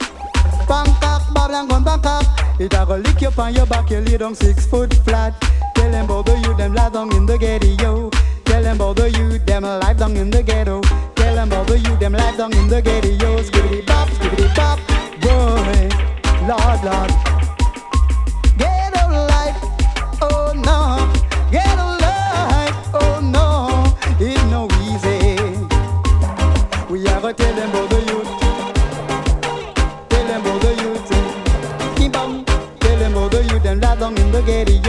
Bangkok, 0.69 1.33
Babylon 1.33 1.67
gun 1.67 1.83
Bangkok 1.83 2.23
It 2.62 2.73
a 2.73 2.86
go 2.86 2.95
lick 2.95 3.19
you 3.19 3.29
on 3.38 3.53
your 3.53 3.65
back, 3.65 3.89
you 3.89 3.99
lay 3.99 4.17
down 4.17 4.36
six 4.36 4.65
foot 4.67 4.93
flat. 5.03 5.33
Tell 5.75 5.91
them 5.91 6.05
about 6.05 6.29
youth, 6.47 6.55
them 6.55 6.73
lie 6.73 6.88
down 6.88 7.13
in 7.13 7.25
the 7.25 7.38
ghetto 7.38 8.09
Tell 8.53 8.61
them 8.61 8.75
about 8.75 8.97
the 8.97 9.09
youth, 9.09 9.45
them 9.47 9.63
life 9.63 9.97
down 9.97 10.15
in 10.15 10.29
the 10.29 10.43
ghetto 10.43 10.79
Tell 11.15 11.33
them 11.33 11.47
about 11.47 11.65
the 11.65 11.79
youth, 11.79 11.99
them 11.99 12.13
life 12.13 12.37
down 12.37 12.53
in 12.53 12.67
the 12.67 12.83
ghetto 12.83 13.09
Yo, 13.09 13.41
Skibbity 13.41 13.83
bop, 13.83 14.07
skibbity 14.09 14.55
bop, 14.55 14.77
boy 15.21 15.89
Lord, 16.45 16.83
Lord 16.85 17.09
Ghetto 18.55 19.09
life, 19.09 19.57
oh 20.21 20.53
no. 20.53 21.09
Ghetto 21.49 21.97
life, 21.97 22.75
oh 22.93 23.19
no. 23.23 23.97
It's 24.19 24.43
no 24.51 24.67
easy. 24.85 25.33
We 26.93 27.03
to 27.05 27.33
tell 27.33 27.55
them 27.55 27.69
about 27.71 27.89
the 27.89 28.01
youth. 28.05 28.29
Tell 30.09 30.27
them 30.27 30.41
about 30.41 30.61
the 30.61 30.71
youth. 30.83 31.97
Keep. 31.97 32.13
Tell 32.13 32.99
them 32.99 33.13
about 33.13 33.31
the 33.31 33.43
youth. 33.45 33.63
Them 33.63 33.79
life 33.79 33.99
down 33.99 34.15
in 34.15 34.31
the 34.31 34.43
ghetto. 34.43 34.82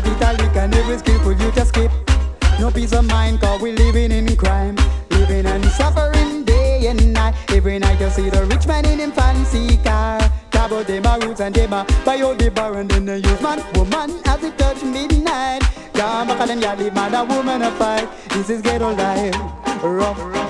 Chat 0.00 0.22
italic 0.22 0.56
and 0.56 0.74
every 0.74 0.98
skillful 0.98 1.32
you 1.32 1.52
just 1.52 1.68
skip. 1.68 1.90
No 2.58 2.70
peace 2.70 2.92
of 2.92 3.04
mind, 3.06 3.40
cause 3.40 3.60
we 3.60 3.72
living 3.72 4.12
in 4.12 4.34
crime. 4.36 4.76
Living 5.10 5.44
and 5.44 5.64
suffering 5.66 6.44
day 6.44 6.86
and 6.86 7.12
night. 7.12 7.34
Every 7.50 7.78
night 7.78 8.00
you 8.00 8.08
see 8.08 8.30
the 8.30 8.46
rich 8.46 8.66
man 8.66 8.86
in 8.86 8.98
him 8.98 9.12
fancy 9.12 9.76
car. 9.78 10.18
About 10.52 10.86
them 10.86 11.04
a 11.04 11.18
roots 11.26 11.40
and 11.40 11.54
them 11.54 11.72
a 11.72 11.86
buy 12.04 12.20
out 12.20 12.38
the 12.38 12.50
bar 12.50 12.78
and 12.78 12.90
then 12.90 13.04
they 13.04 13.18
use 13.18 13.42
man, 13.42 13.62
woman 13.74 14.10
as 14.26 14.42
it 14.42 14.56
touch 14.56 14.82
midnight. 14.82 15.62
Come 15.92 16.28
back 16.28 16.48
and 16.48 16.62
then 16.62 16.78
you 16.78 16.84
leave 16.84 16.94
man 16.94 17.14
a 17.14 17.24
woman 17.24 17.62
a 17.62 17.70
fight. 17.72 18.08
This 18.30 18.48
is 18.48 18.62
ghetto 18.62 18.94
life. 18.94 19.34
Rough, 19.82 20.18
tough, 20.18 20.49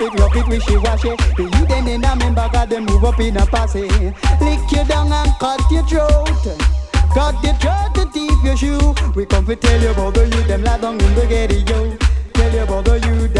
rough 0.00 0.14
it 0.14 0.20
rough 0.20 0.36
it 0.36 0.48
wishy-washy 0.48 1.08
The 1.36 1.42
youth 1.42 1.68
then 1.68 1.88
in 1.88 2.04
a 2.04 2.16
member 2.16 2.48
got 2.52 2.68
them 2.68 2.84
move 2.84 3.04
up 3.04 3.18
in 3.20 3.36
a 3.36 3.46
posse. 3.46 3.88
Lick 4.40 4.60
you 4.70 4.84
down 4.84 5.12
and 5.12 5.32
cut 5.38 5.60
your 5.70 5.84
throat. 5.84 6.58
Cut 7.14 7.42
your 7.42 7.54
throat 7.54 7.94
to 7.94 8.10
teeth 8.12 8.44
your 8.44 8.56
shoe. 8.56 8.94
We 9.14 9.26
come 9.26 9.46
to 9.46 9.56
tell 9.56 9.80
you 9.80 9.90
about 9.90 10.14
the 10.14 10.24
youth 10.24 10.48
them 10.48 10.62
lie 10.62 10.78
down 10.78 11.00
in 11.00 11.14
the 11.14 11.26
ghetto 11.26 11.96
Tell 12.34 12.52
you 12.52 12.62
about 12.62 12.84
the 12.84 12.98
youth 13.06 13.32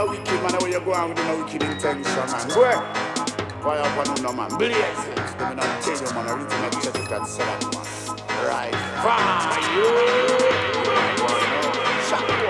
a 0.00 0.06
wicked 0.06 0.40
man, 0.40 0.56
where 0.60 0.70
you 0.70 0.80
go 0.80 0.92
on 0.94 1.10
with 1.10 1.18
no 1.18 1.44
wicked 1.44 1.62
intention, 1.62 2.02
man. 2.02 2.48
Where? 2.56 2.72
ahead. 2.72 3.60
Why 3.60 3.76
up 3.76 4.08
on 4.08 4.22
no 4.22 4.32
man? 4.32 4.48
Blaze 4.56 4.72
it. 4.72 5.16
Let 5.36 5.50
me 5.50 5.56
not 5.60 5.82
tell 5.84 5.92
you, 5.92 6.08
man. 6.16 6.24
I 6.24 6.32
really 6.40 6.56
not 6.56 6.72
check 6.80 6.96
it 6.96 7.12
and 7.12 7.26
sell 7.28 7.44
man. 7.44 7.84
Right. 8.48 8.72
Fire. 9.04 9.60
You. 9.76 9.84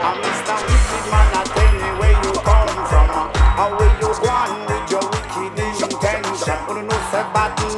I'm 0.00 0.16
Mr. 0.22 0.56
Wicked 0.62 1.04
Man, 1.10 1.28
I 1.34 1.42
tell 1.50 1.72
me 1.74 1.90
where 1.98 2.16
you 2.22 2.32
come 2.38 2.70
from. 2.86 3.10
How 3.34 3.74
will 3.74 3.94
you 3.98 4.10
go 4.14 4.30
on 4.30 4.54
with 4.70 4.86
your 4.94 5.02
wicked 5.10 5.58
intention? 5.58 6.58
Who 6.70 6.86
knows 6.86 7.10
about 7.10 7.58
it 7.58 7.74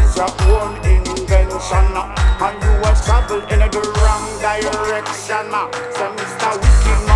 is 0.00 0.16
your 0.16 0.32
own 0.48 0.80
invention? 0.80 1.92
And 2.40 2.56
you 2.64 2.72
are 2.88 2.96
trouble 3.04 3.44
in 3.52 3.60
the 3.68 3.80
wrong 4.00 4.24
direction. 4.40 5.52
So 5.92 6.08
Mr. 6.16 6.56
Wicked 6.56 7.06
Man. 7.06 7.09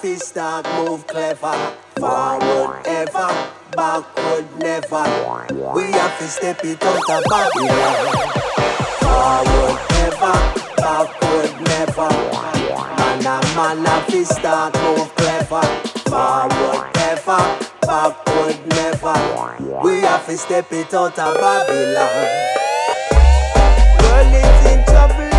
fi 0.00 0.16
start 0.16 0.66
move 0.76 1.06
clever. 1.06 1.74
Forward 1.98 2.86
ever, 2.86 3.52
backward 3.76 4.46
never. 4.58 5.04
We 5.74 5.92
have 5.92 6.18
to 6.18 6.26
step 6.26 6.64
it 6.64 6.82
out 6.82 7.10
of 7.10 7.24
Babylon. 7.28 8.06
Forward 9.04 9.80
ever, 10.04 10.36
backward 10.76 11.52
never. 11.68 12.08
Man 12.70 13.26
a 13.26 13.40
man 13.54 13.86
a 13.86 14.00
fi 14.10 14.24
start 14.24 14.74
move 14.82 15.14
clever. 15.16 15.62
Forward 16.08 16.90
ever, 16.96 17.58
backward 17.82 18.58
never. 18.68 19.82
We 19.84 20.00
have 20.00 20.24
to 20.26 20.38
step 20.38 20.72
it 20.72 20.94
out 20.94 21.18
of 21.18 21.34
Babylon. 21.34 22.26
World 24.00 24.34
is 24.34 24.72
in 24.72 24.84
trouble. 24.86 25.29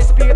When 0.00 0.22
I 0.22 0.29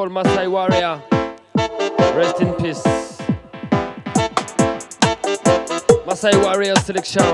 Paul 0.00 0.08
Masai 0.08 0.48
Warrior. 0.48 1.02
Rest 2.16 2.40
in 2.40 2.54
peace. 2.54 2.82
Masai 6.06 6.40
Warrior 6.40 6.76
selection. 6.76 7.29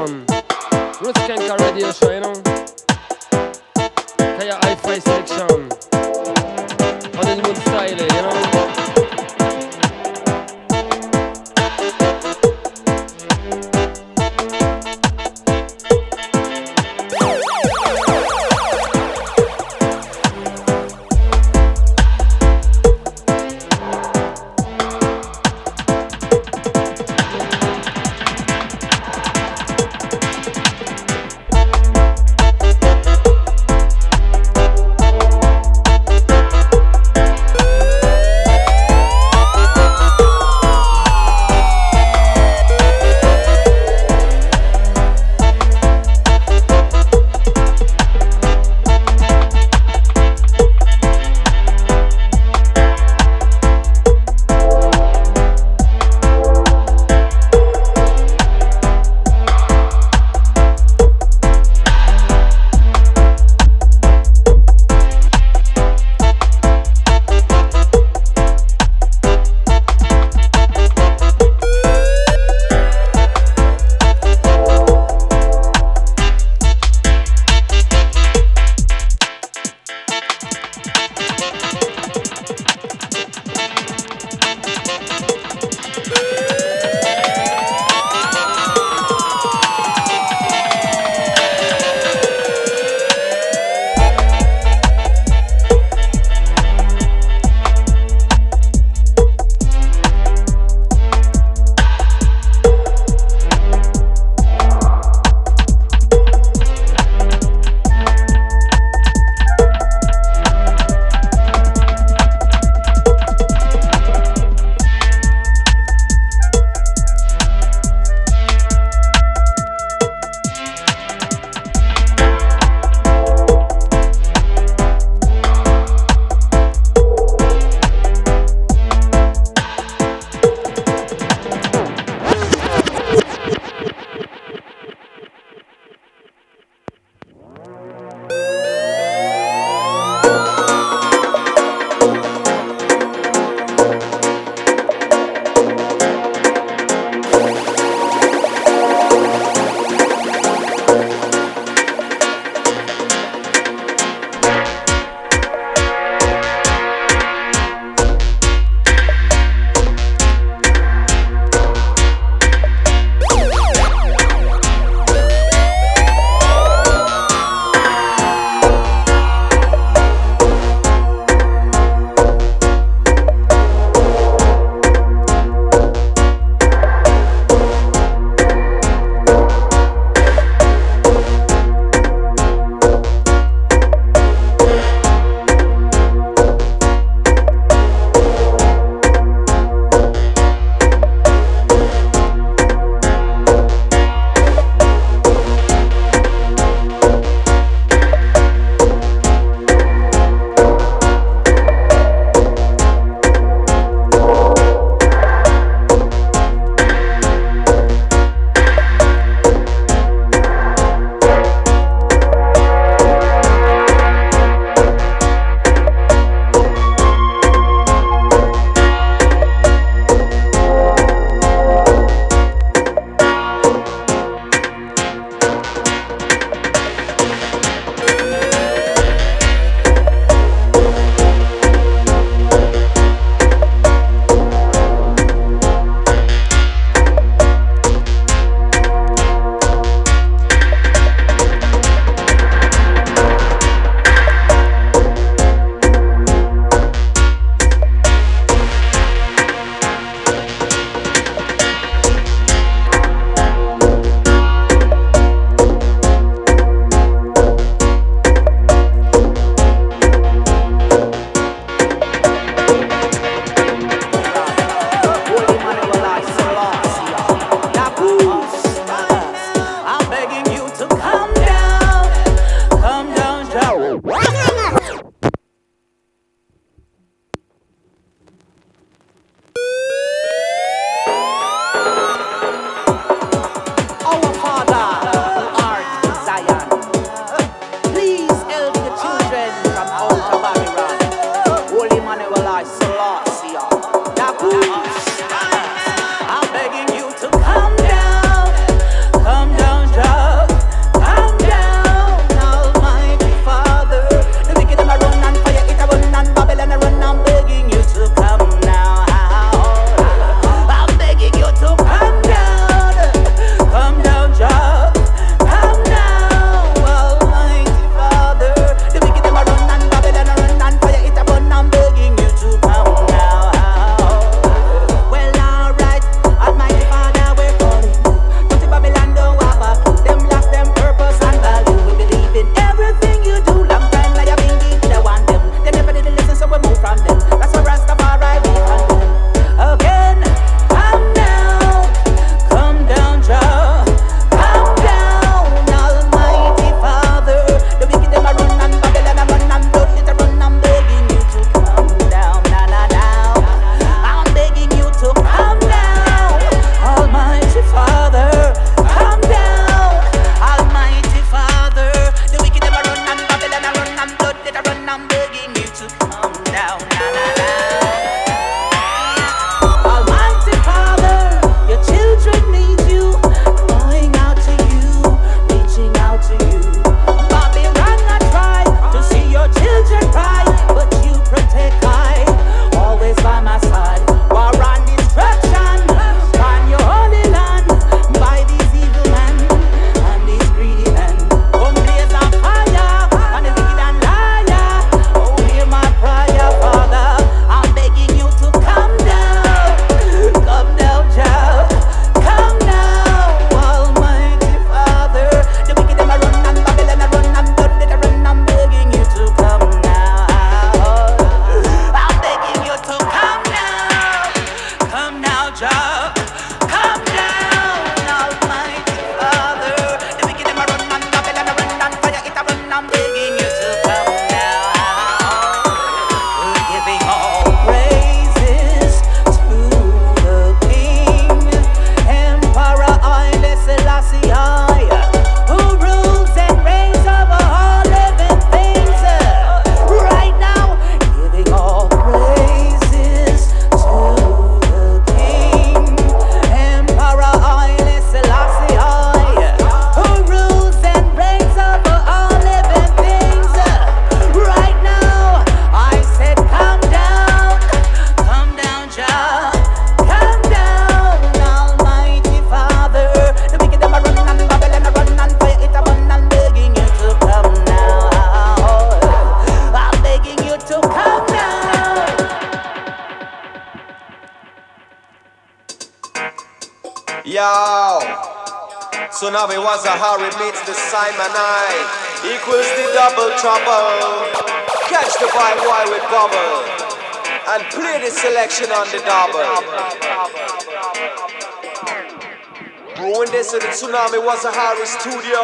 Tsunami 494.26 494.34
was 494.34 494.44
a 494.44 494.52
Harry 494.52 494.86
studio, 494.86 495.42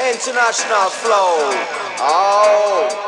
international 0.00 0.90
flow. 0.90 1.50
Oh, 2.00 3.03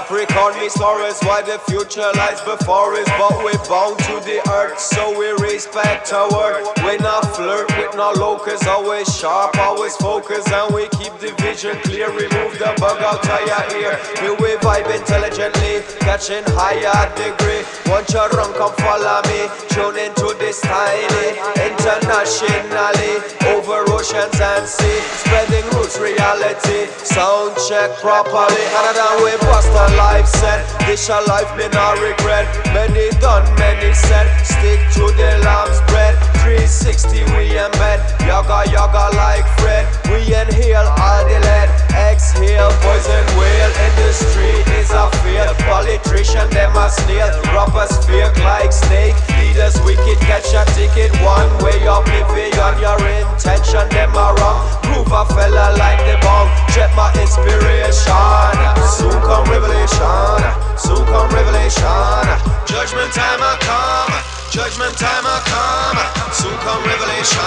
Capricorn 0.00 0.56
meets 0.58 0.78
Taurus, 0.78 1.20
why 1.24 1.42
the 1.42 1.58
future 1.68 2.08
lies 2.16 2.40
before 2.40 2.94
us, 2.94 3.06
but 3.20 3.36
we're 3.44 3.52
bound 3.68 3.98
to 4.08 4.16
the 4.24 4.40
earth, 4.48 4.80
so 4.80 5.12
we 5.12 5.28
respect 5.44 6.10
our 6.14 6.26
work. 6.32 6.64
We 6.88 6.96
not 7.04 7.36
flirt 7.36 7.68
with 7.76 7.94
no 7.94 8.10
locus, 8.16 8.66
always 8.66 9.14
sharp, 9.14 9.58
always 9.58 9.94
focus, 9.96 10.50
and 10.50 10.74
we 10.74 10.88
keep 10.96 11.12
the 11.20 11.36
vision 11.44 11.76
clear. 11.84 12.08
Remove 12.08 12.56
the 12.56 12.72
bug 12.80 12.96
out 13.04 13.28
of 13.28 13.44
your 13.44 13.64
ear. 13.76 14.00
We 14.24 14.30
we 14.40 14.56
vibe 14.64 14.88
intelligently, 14.88 15.84
catching 16.00 16.44
higher 16.56 17.04
degree. 17.20 17.60
Want 17.84 18.08
your 18.08 18.30
run, 18.30 18.56
come 18.56 18.72
follow 18.80 19.20
me. 19.28 19.52
Tune 19.68 20.00
into 20.00 20.32
this 20.40 20.62
tiny, 20.62 21.36
internationally, 21.60 23.20
over 23.52 23.84
oceans 24.00 24.40
and 24.40 24.66
sea, 24.66 25.00
spreading 25.20 25.66
roots 25.76 25.98
reality. 26.00 26.88
Sound 27.04 27.52
check 27.68 27.90
properly, 28.00 28.64
and 28.80 28.96
then 28.96 29.14
we 29.20 29.32
bust 29.44 29.68
a 29.68 29.86
life 29.96 30.26
set. 30.26 30.64
This 30.86 31.08
a 31.10 31.20
life 31.28 31.50
me 31.56 31.68
not 31.68 32.00
regret. 32.00 32.48
Many 32.72 33.10
done, 33.20 33.44
many 33.60 33.92
said. 33.92 34.26
Stick 34.42 34.80
to 34.96 35.04
the 35.20 35.30
lamb's 35.44 35.80
bread. 35.92 36.16
360 36.40 37.24
we 37.36 37.52
embed. 37.60 38.00
Yaga 38.24 38.72
yaga 38.72 39.04
like 39.20 39.46
Fred. 39.60 39.84
We 40.08 40.24
inhale 40.32 40.88
all 40.96 41.22
the 41.28 41.38
lead. 41.44 41.68
Exhale 42.08 42.72
poison 42.80 43.24
whale. 43.36 43.72
In 43.84 43.92
the 44.00 44.12
street 44.12 44.69
is 44.80 44.90
a 44.90 45.04
fear. 45.20 45.44
Politician 45.68 46.48
them 46.50 46.74
a 46.76 46.88
snail. 46.88 47.28
Robbers 47.52 47.92
fake 48.06 48.36
like 48.40 48.72
snake. 48.72 49.14
Leaders 49.38 49.76
wicked 49.84 50.18
catch 50.24 50.50
a 50.56 50.64
ticket. 50.72 51.12
One 51.20 51.50
way 51.62 51.78
oblivion. 51.84 52.72
Your 52.80 52.98
intention 53.20 53.86
them 53.92 54.16
are 54.16 54.34
wrong. 54.40 54.60
Prove 54.82 55.12
a 55.12 55.24
fella 55.36 55.76
like 55.76 56.00
the 56.08 56.16
bomb. 56.24 56.48
Check 56.72 56.90
my 56.96 57.12
inspiration. 57.20 58.56
Soon 58.96 59.18
come 59.28 59.44
revelation. 59.52 60.40
Soon 60.76 61.04
come 61.12 61.28
revelation. 61.30 62.24
Judgment 62.66 63.12
time 63.12 63.40
I 63.44 63.56
come. 63.60 64.09
Judgment 64.50 64.98
time 64.98 65.22
will 65.22 65.38
come. 65.46 65.98
Soon 66.32 66.58
come 66.58 66.82
revelation. 66.82 67.38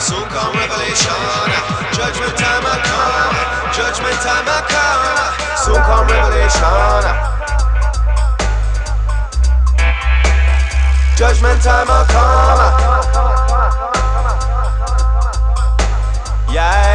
Soon 0.00 0.26
come 0.34 0.52
revelation. 0.52 1.14
Judgment 1.94 2.36
time 2.36 2.64
will 2.64 2.82
come. 2.82 3.36
Judgment 3.72 4.18
time 4.18 4.44
will 4.44 4.66
come. 4.66 5.30
Soon 5.56 5.78
come 5.86 6.08
revelation. 6.08 7.34
Judgment 11.16 11.62
time 11.62 11.86
I 11.88 12.04
come. 12.10 12.94
Yeah. 16.52 16.93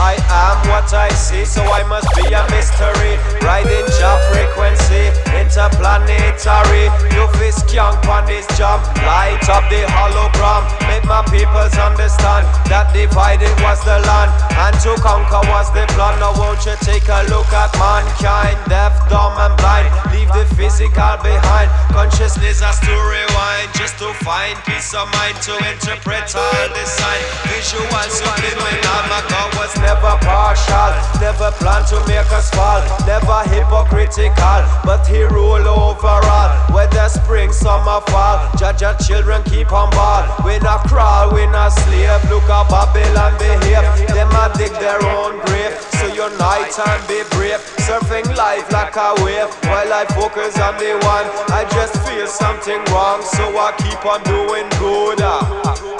I 0.00 0.16
am 0.32 0.56
what 0.72 0.88
I 0.96 1.12
see, 1.12 1.44
so 1.44 1.60
I 1.60 1.84
must 1.84 2.08
be 2.16 2.32
a 2.32 2.40
mystery. 2.48 3.20
Riding 3.44 3.84
job 4.00 4.16
frequency, 4.32 5.12
interplanetary. 5.36 6.88
You 7.12 7.28
fist 7.36 7.68
skunk 7.68 8.00
on 8.08 8.24
this 8.24 8.48
jump, 8.56 8.80
light 9.04 9.44
up 9.52 9.68
the 9.68 9.84
hologram. 9.84 10.64
Make 10.88 11.04
my 11.04 11.20
peoples 11.28 11.76
understand 11.76 12.48
that 12.72 12.88
divided 12.96 13.52
was 13.60 13.76
the 13.84 14.00
land, 14.08 14.32
and 14.56 14.72
to 14.80 14.96
conquer 15.04 15.44
was 15.52 15.68
the 15.76 15.84
plan. 15.92 16.16
Now 16.16 16.32
won't 16.32 16.64
you 16.64 16.80
take 16.80 17.04
a 17.12 17.28
look 17.28 17.52
at 17.52 17.68
mankind, 17.76 18.56
deaf, 18.72 18.89
dumb, 19.10 19.34
and 19.36 19.54
blind. 19.58 19.90
Leave 20.14 20.30
the 20.30 20.46
physical 20.54 21.18
behind. 21.20 21.68
Consciousness 21.90 22.62
has 22.62 22.78
to 22.86 22.94
rewind 22.94 23.68
just 23.74 23.98
to 23.98 24.14
find 24.22 24.54
peace 24.62 24.94
of 24.94 25.10
mind 25.18 25.36
to 25.42 25.52
interpret 25.66 26.30
all 26.38 26.66
the 26.70 26.84
sign. 26.86 27.24
Visual 27.50 28.06
subliminal, 28.06 29.02
my 29.10 29.20
God 29.26 29.50
was 29.58 29.74
never 29.82 30.14
partial, 30.22 30.94
never 31.18 31.50
planned 31.58 31.86
to 31.90 31.98
make 32.06 32.30
us 32.30 32.48
fall, 32.54 32.80
never 33.04 33.42
hypocritical, 33.50 34.62
but 34.86 35.02
he 35.04 35.26
rule 35.26 35.66
overall. 35.66 36.54
Whether 36.72 37.08
spring, 37.10 37.52
summer, 37.52 38.00
fall, 38.06 38.38
judge 38.56 38.82
our 38.82 38.96
children 38.96 39.42
keep 39.44 39.72
on 39.72 39.90
ball. 39.90 40.22
We 40.46 40.58
not 40.60 40.86
crawl, 40.86 41.34
we 41.34 41.46
not 41.46 41.74
sleep. 41.74 42.08
Look 42.30 42.46
how 42.46 42.64
Babylon 42.70 43.34
behave. 43.42 43.84
Them 44.14 44.30
a 44.30 44.52
dig 44.56 44.72
their 44.78 45.02
own 45.02 45.42
grave. 45.46 45.74
So 45.98 46.06
unite 46.06 46.78
and 46.78 47.02
be 47.08 47.22
brave. 47.34 47.60
Surfing 47.84 48.28
life 48.36 48.70
like 48.70 48.94
a 48.96 48.99
wave, 49.24 49.48
while 49.64 49.92
I 49.92 50.04
focus 50.12 50.58
on 50.60 50.76
the 50.76 50.92
one. 51.04 51.26
I 51.48 51.64
just 51.72 51.96
feel 52.04 52.26
something 52.26 52.80
wrong, 52.92 53.22
so 53.22 53.44
I 53.56 53.72
keep 53.80 54.00
on 54.04 54.20
doing 54.24 54.68
good. 54.76 55.18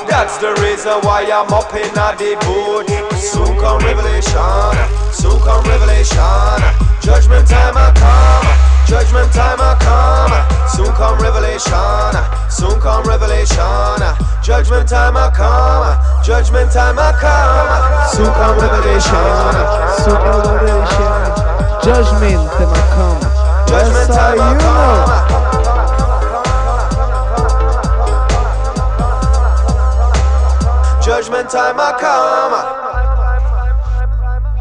That's 0.08 0.36
the 0.38 0.52
reason 0.60 1.00
why 1.06 1.24
I'm 1.24 1.48
up 1.52 1.72
in 1.72 1.88
the 1.94 2.36
boot. 2.44 2.88
Soon 3.16 3.56
come 3.60 3.80
revelation, 3.80 4.76
soon 5.12 5.38
come 5.40 5.64
revelation. 5.64 6.60
Judgment 7.00 7.48
time 7.48 7.76
I 7.76 7.90
come, 7.96 8.48
judgment 8.86 9.32
time 9.32 9.60
I 9.60 9.74
come. 9.80 10.34
Soon 10.68 10.92
come 10.94 11.18
revelation, 11.18 12.12
soon 12.50 12.80
come 12.80 13.04
revelation. 13.08 14.00
Judgment 14.42 14.88
time 14.88 15.16
I 15.16 15.30
come, 15.30 15.96
judgment 16.24 16.70
time 16.72 16.98
I 16.98 17.12
come. 17.16 17.80
Soon 18.12 18.32
come 18.34 18.58
revelation, 18.60 19.54
soon 20.04 20.16
come 20.16 20.42
revelation. 20.64 21.39
Judgment 21.82 22.50
them 22.58 22.68
a 22.68 22.82
come. 22.92 23.20
Judgment 23.66 24.08
Yes, 24.08 24.14
time 24.14 24.38
I 24.38 24.42
I 24.42 24.52
you 24.52 24.58
know. 24.60 25.40
Judgment 31.02 31.48
time 31.48 31.80
I 31.80 31.92
come. 31.98 32.52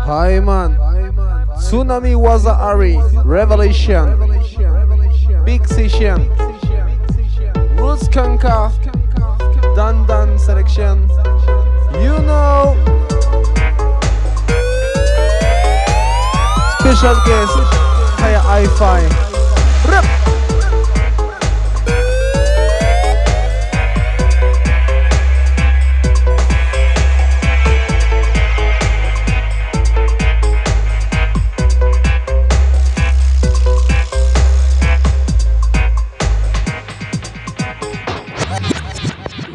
Hi 0.05 0.39
man. 0.39 0.77
Tsunami 1.57 2.15
was 2.15 2.45
a 2.45 2.55
hurry. 2.55 2.97
Revelation. 3.25 4.17
Big 5.43 5.67
session. 5.67 6.29
Roots 7.75 8.07
Skanker. 8.07 8.71
Dan 9.75 10.05
Dan 10.07 10.39
selection. 10.39 11.09
You 12.01 12.17
know. 12.23 12.77
Special 16.89 17.21
guest. 17.21 17.53
Kaya 18.17 18.41
Hi-Fi. 18.41 19.05
Rip. 19.85 20.05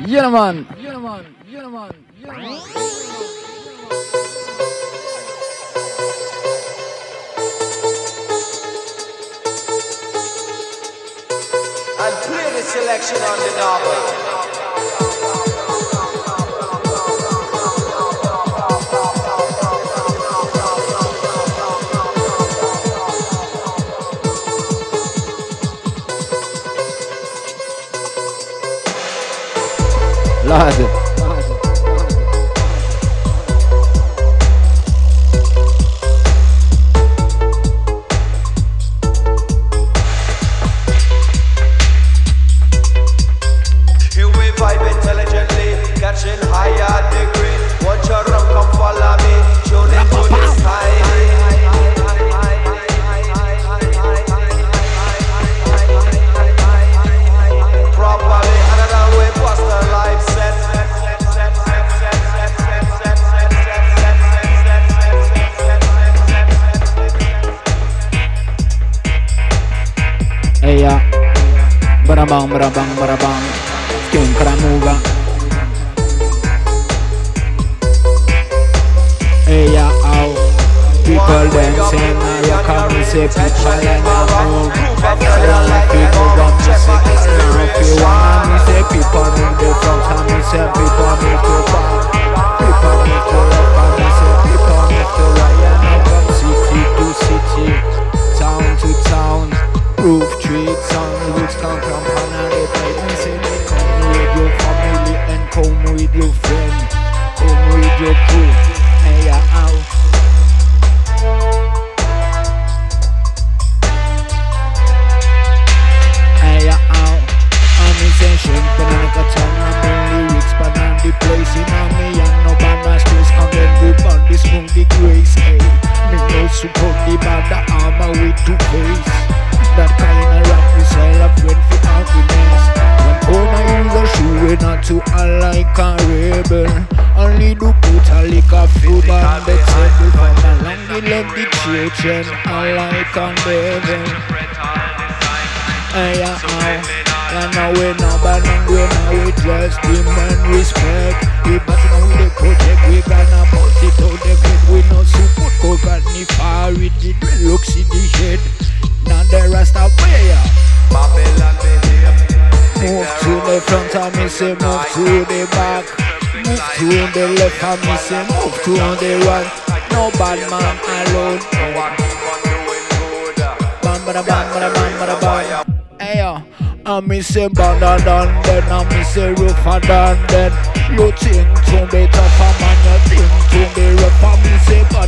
Yeah, 0.06 0.30
man. 0.30 0.70
And 12.04 12.14
play 12.24 12.50
the 12.50 12.60
selection 12.60 13.16
on 13.16 13.38
the 13.38 13.48
novel. 13.56 14.44
Lad. 30.46 31.03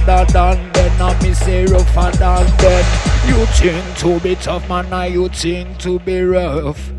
Better 0.06 0.32
than 0.32 0.72
then, 0.72 1.02
I 1.02 1.20
me 1.20 1.34
say 1.34 1.64
rougher 1.66 2.16
than 2.16 2.46
then. 2.58 2.84
You 3.26 3.44
think 3.46 3.98
to 3.98 4.20
be 4.20 4.36
tough 4.36 4.68
man, 4.68 4.92
I 4.92 5.06
you 5.06 5.28
think 5.28 5.78
to 5.78 5.98
be 5.98 6.20
rough. 6.22 6.92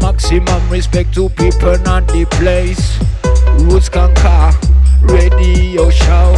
Maximum 0.00 0.70
respect 0.70 1.12
to 1.16 1.28
people 1.28 1.76
not 1.80 2.08
the 2.08 2.24
place. 2.30 2.98
Roots 3.64 3.90
Skanker, 3.90 4.54
radio 5.02 5.90
show. 5.90 6.32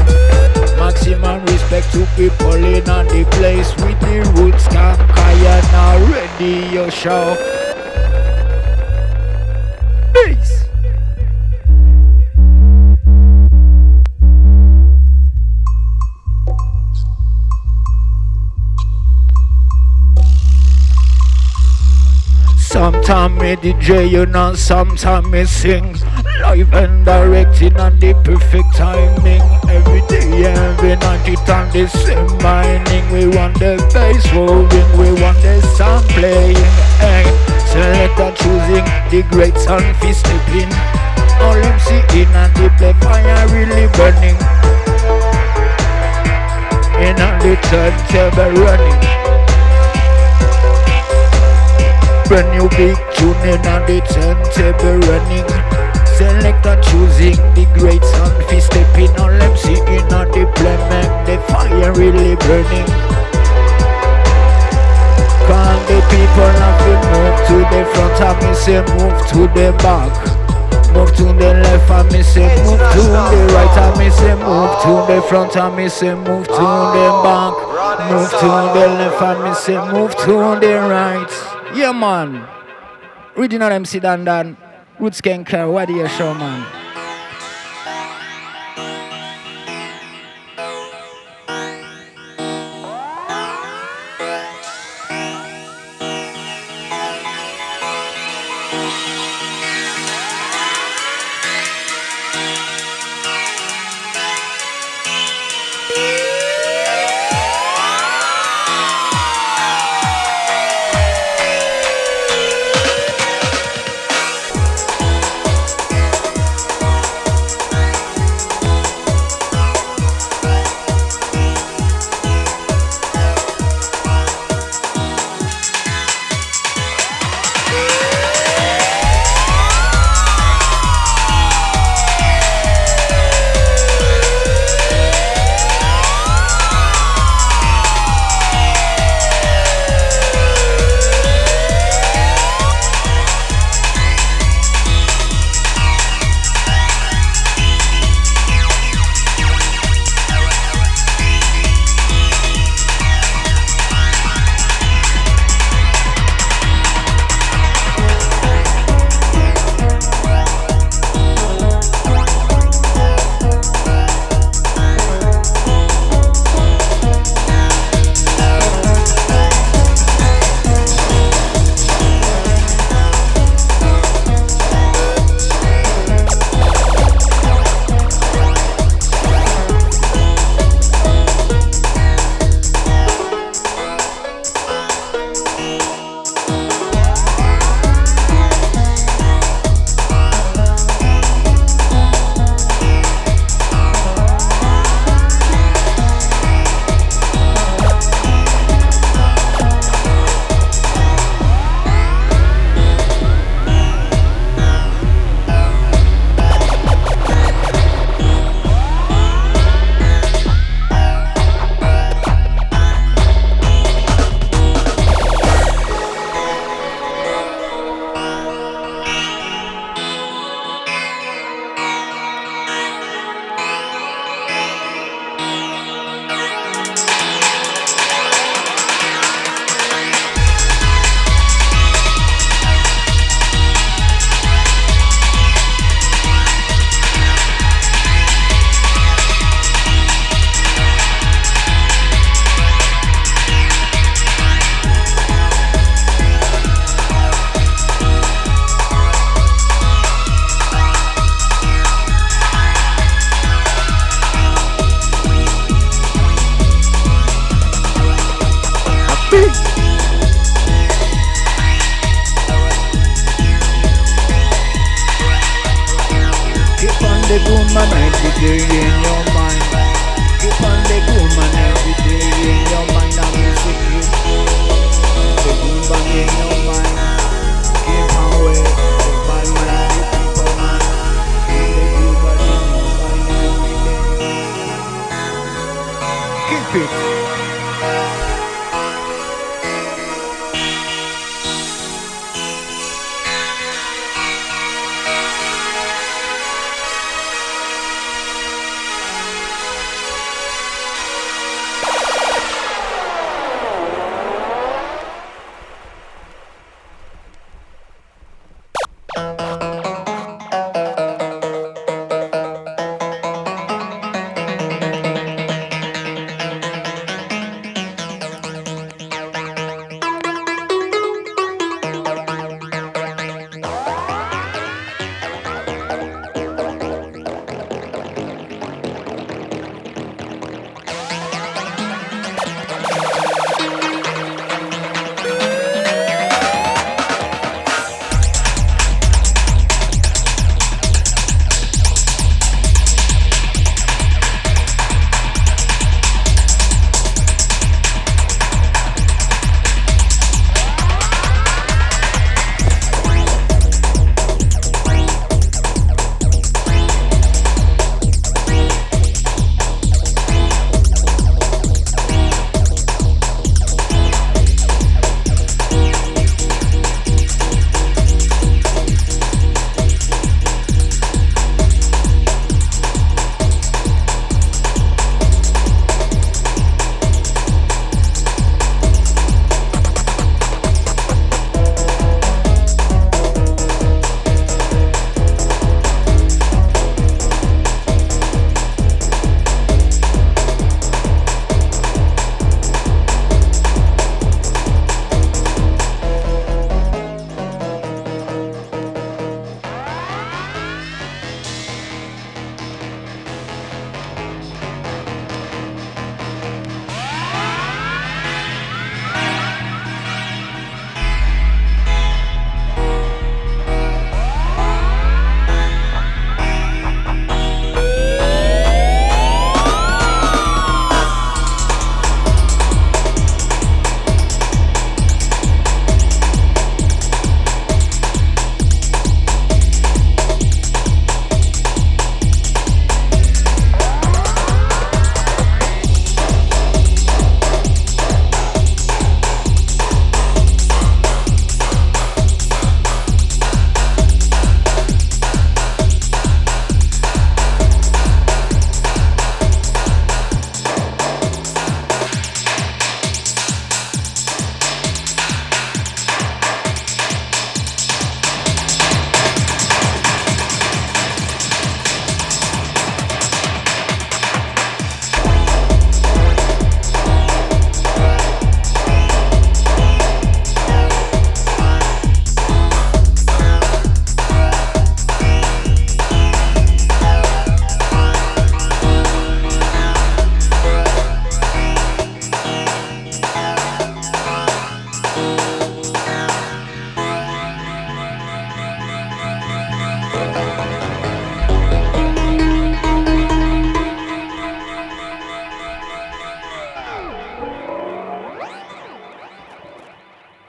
Maximum 0.77 1.45
respect 1.45 1.93
to 1.93 2.05
people 2.17 2.55
in 2.55 2.91
on 2.91 3.07
the 3.07 3.25
place 3.31 3.71
with 3.77 4.01
the 4.01 4.29
Roots 4.35 4.67
Skanker. 4.67 5.33
Yeah, 5.41 5.61
now 5.71 5.99
radio 6.11 6.91
show. 6.91 7.37
Peace. 10.13 10.52
Sometime 22.83 23.39
me 23.39 23.55
DJ, 23.55 24.11
you 24.11 24.27
know, 24.27 24.55
sometime 24.55 25.31
me 25.31 25.45
sing. 25.45 25.95
Live 26.41 26.75
and 26.75 27.05
directing 27.05 27.79
on 27.79 27.97
the 28.01 28.13
perfect 28.25 28.75
timing. 28.75 29.41
Every 29.71 30.01
day, 30.09 30.43
every 30.51 30.97
night 30.97 31.29
it 31.29 31.49
on 31.49 31.71
the 31.71 31.87
same 31.87 32.27
mining. 32.43 33.07
We 33.13 33.29
want 33.37 33.55
the 33.61 33.79
bass 33.95 34.27
rolling, 34.35 34.91
we 34.99 35.15
want 35.23 35.39
the 35.43 35.63
sound 35.79 36.05
playing. 36.09 36.57
Hey. 36.99 37.23
Selector 37.71 38.35
choosing 38.43 38.87
the 39.15 39.23
great 39.31 39.57
sound 39.59 39.97
fi 39.99 40.11
stepping 40.11 40.73
All 41.39 41.55
him 41.55 41.79
seeing 41.87 42.35
and 42.35 42.53
the 42.59 42.69
play 42.79 42.95
fire 42.99 43.47
really 43.55 43.87
burning. 43.95 44.35
In 46.99 47.15
on 47.23 47.39
the 47.47 47.55
turntable 47.63 48.61
running 48.61 49.32
brand 52.29 52.49
new 52.55 52.69
big 52.77 52.97
tune 53.17 53.37
in 53.47 53.61
on 53.67 53.83
the 53.87 54.01
turntable 54.11 54.99
running. 55.09 55.47
Selector 56.17 56.77
choosing 56.83 57.37
the 57.57 57.67
great 57.75 58.03
sound 58.05 58.45
fi 58.47 58.59
stepping 58.59 59.11
on 59.21 59.39
them 59.39 59.57
sitting 59.57 60.07
on 60.13 60.29
the 60.31 60.45
play 60.57 60.77
make 60.91 61.15
the 61.27 61.37
fire 61.49 61.93
really 61.95 62.37
burning. 62.45 62.89
Call 65.49 65.77
the 65.89 65.99
people 66.13 66.53
have 66.63 66.79
to 66.85 66.95
move 67.11 67.39
to 67.49 67.57
the 67.73 67.83
front 67.93 68.21
and 68.21 68.39
me 68.45 68.55
say 68.55 68.81
move 68.95 69.19
to 69.33 69.41
the 69.57 69.73
back. 69.83 70.13
Move 70.93 71.15
to 71.17 71.25
the 71.25 71.55
left 71.65 71.91
and 71.91 72.13
me 72.13 72.23
say 72.23 72.47
move 72.65 72.79
to 72.79 73.03
the 73.33 73.41
right 73.55 73.79
and 73.79 73.99
me 73.99 74.11
say 74.11 74.35
move 74.37 74.73
to 74.83 74.93
the 75.09 75.23
front 75.29 75.57
and 75.57 75.77
me 75.77 75.89
say 75.89 76.15
move 76.15 76.47
to 76.47 76.53
the 76.53 77.09
back. 77.25 77.55
Move 78.11 78.31
to 78.31 78.47
the 78.77 78.87
left 79.01 79.23
and 79.23 79.45
me 79.45 79.55
say 79.55 79.93
move 79.93 80.15
to 80.17 80.61
the 80.61 80.75
right. 80.89 81.52
Yeah 81.75 81.93
man. 81.93 82.45
Original 83.37 83.73
MC 83.73 84.01
Dandan. 84.01 84.57
Roots 85.01 85.21
Skanker. 85.21 85.73
What 85.73 85.89
do 85.89 85.95
you 85.95 86.09
show 86.09 86.35
man? 86.35 86.82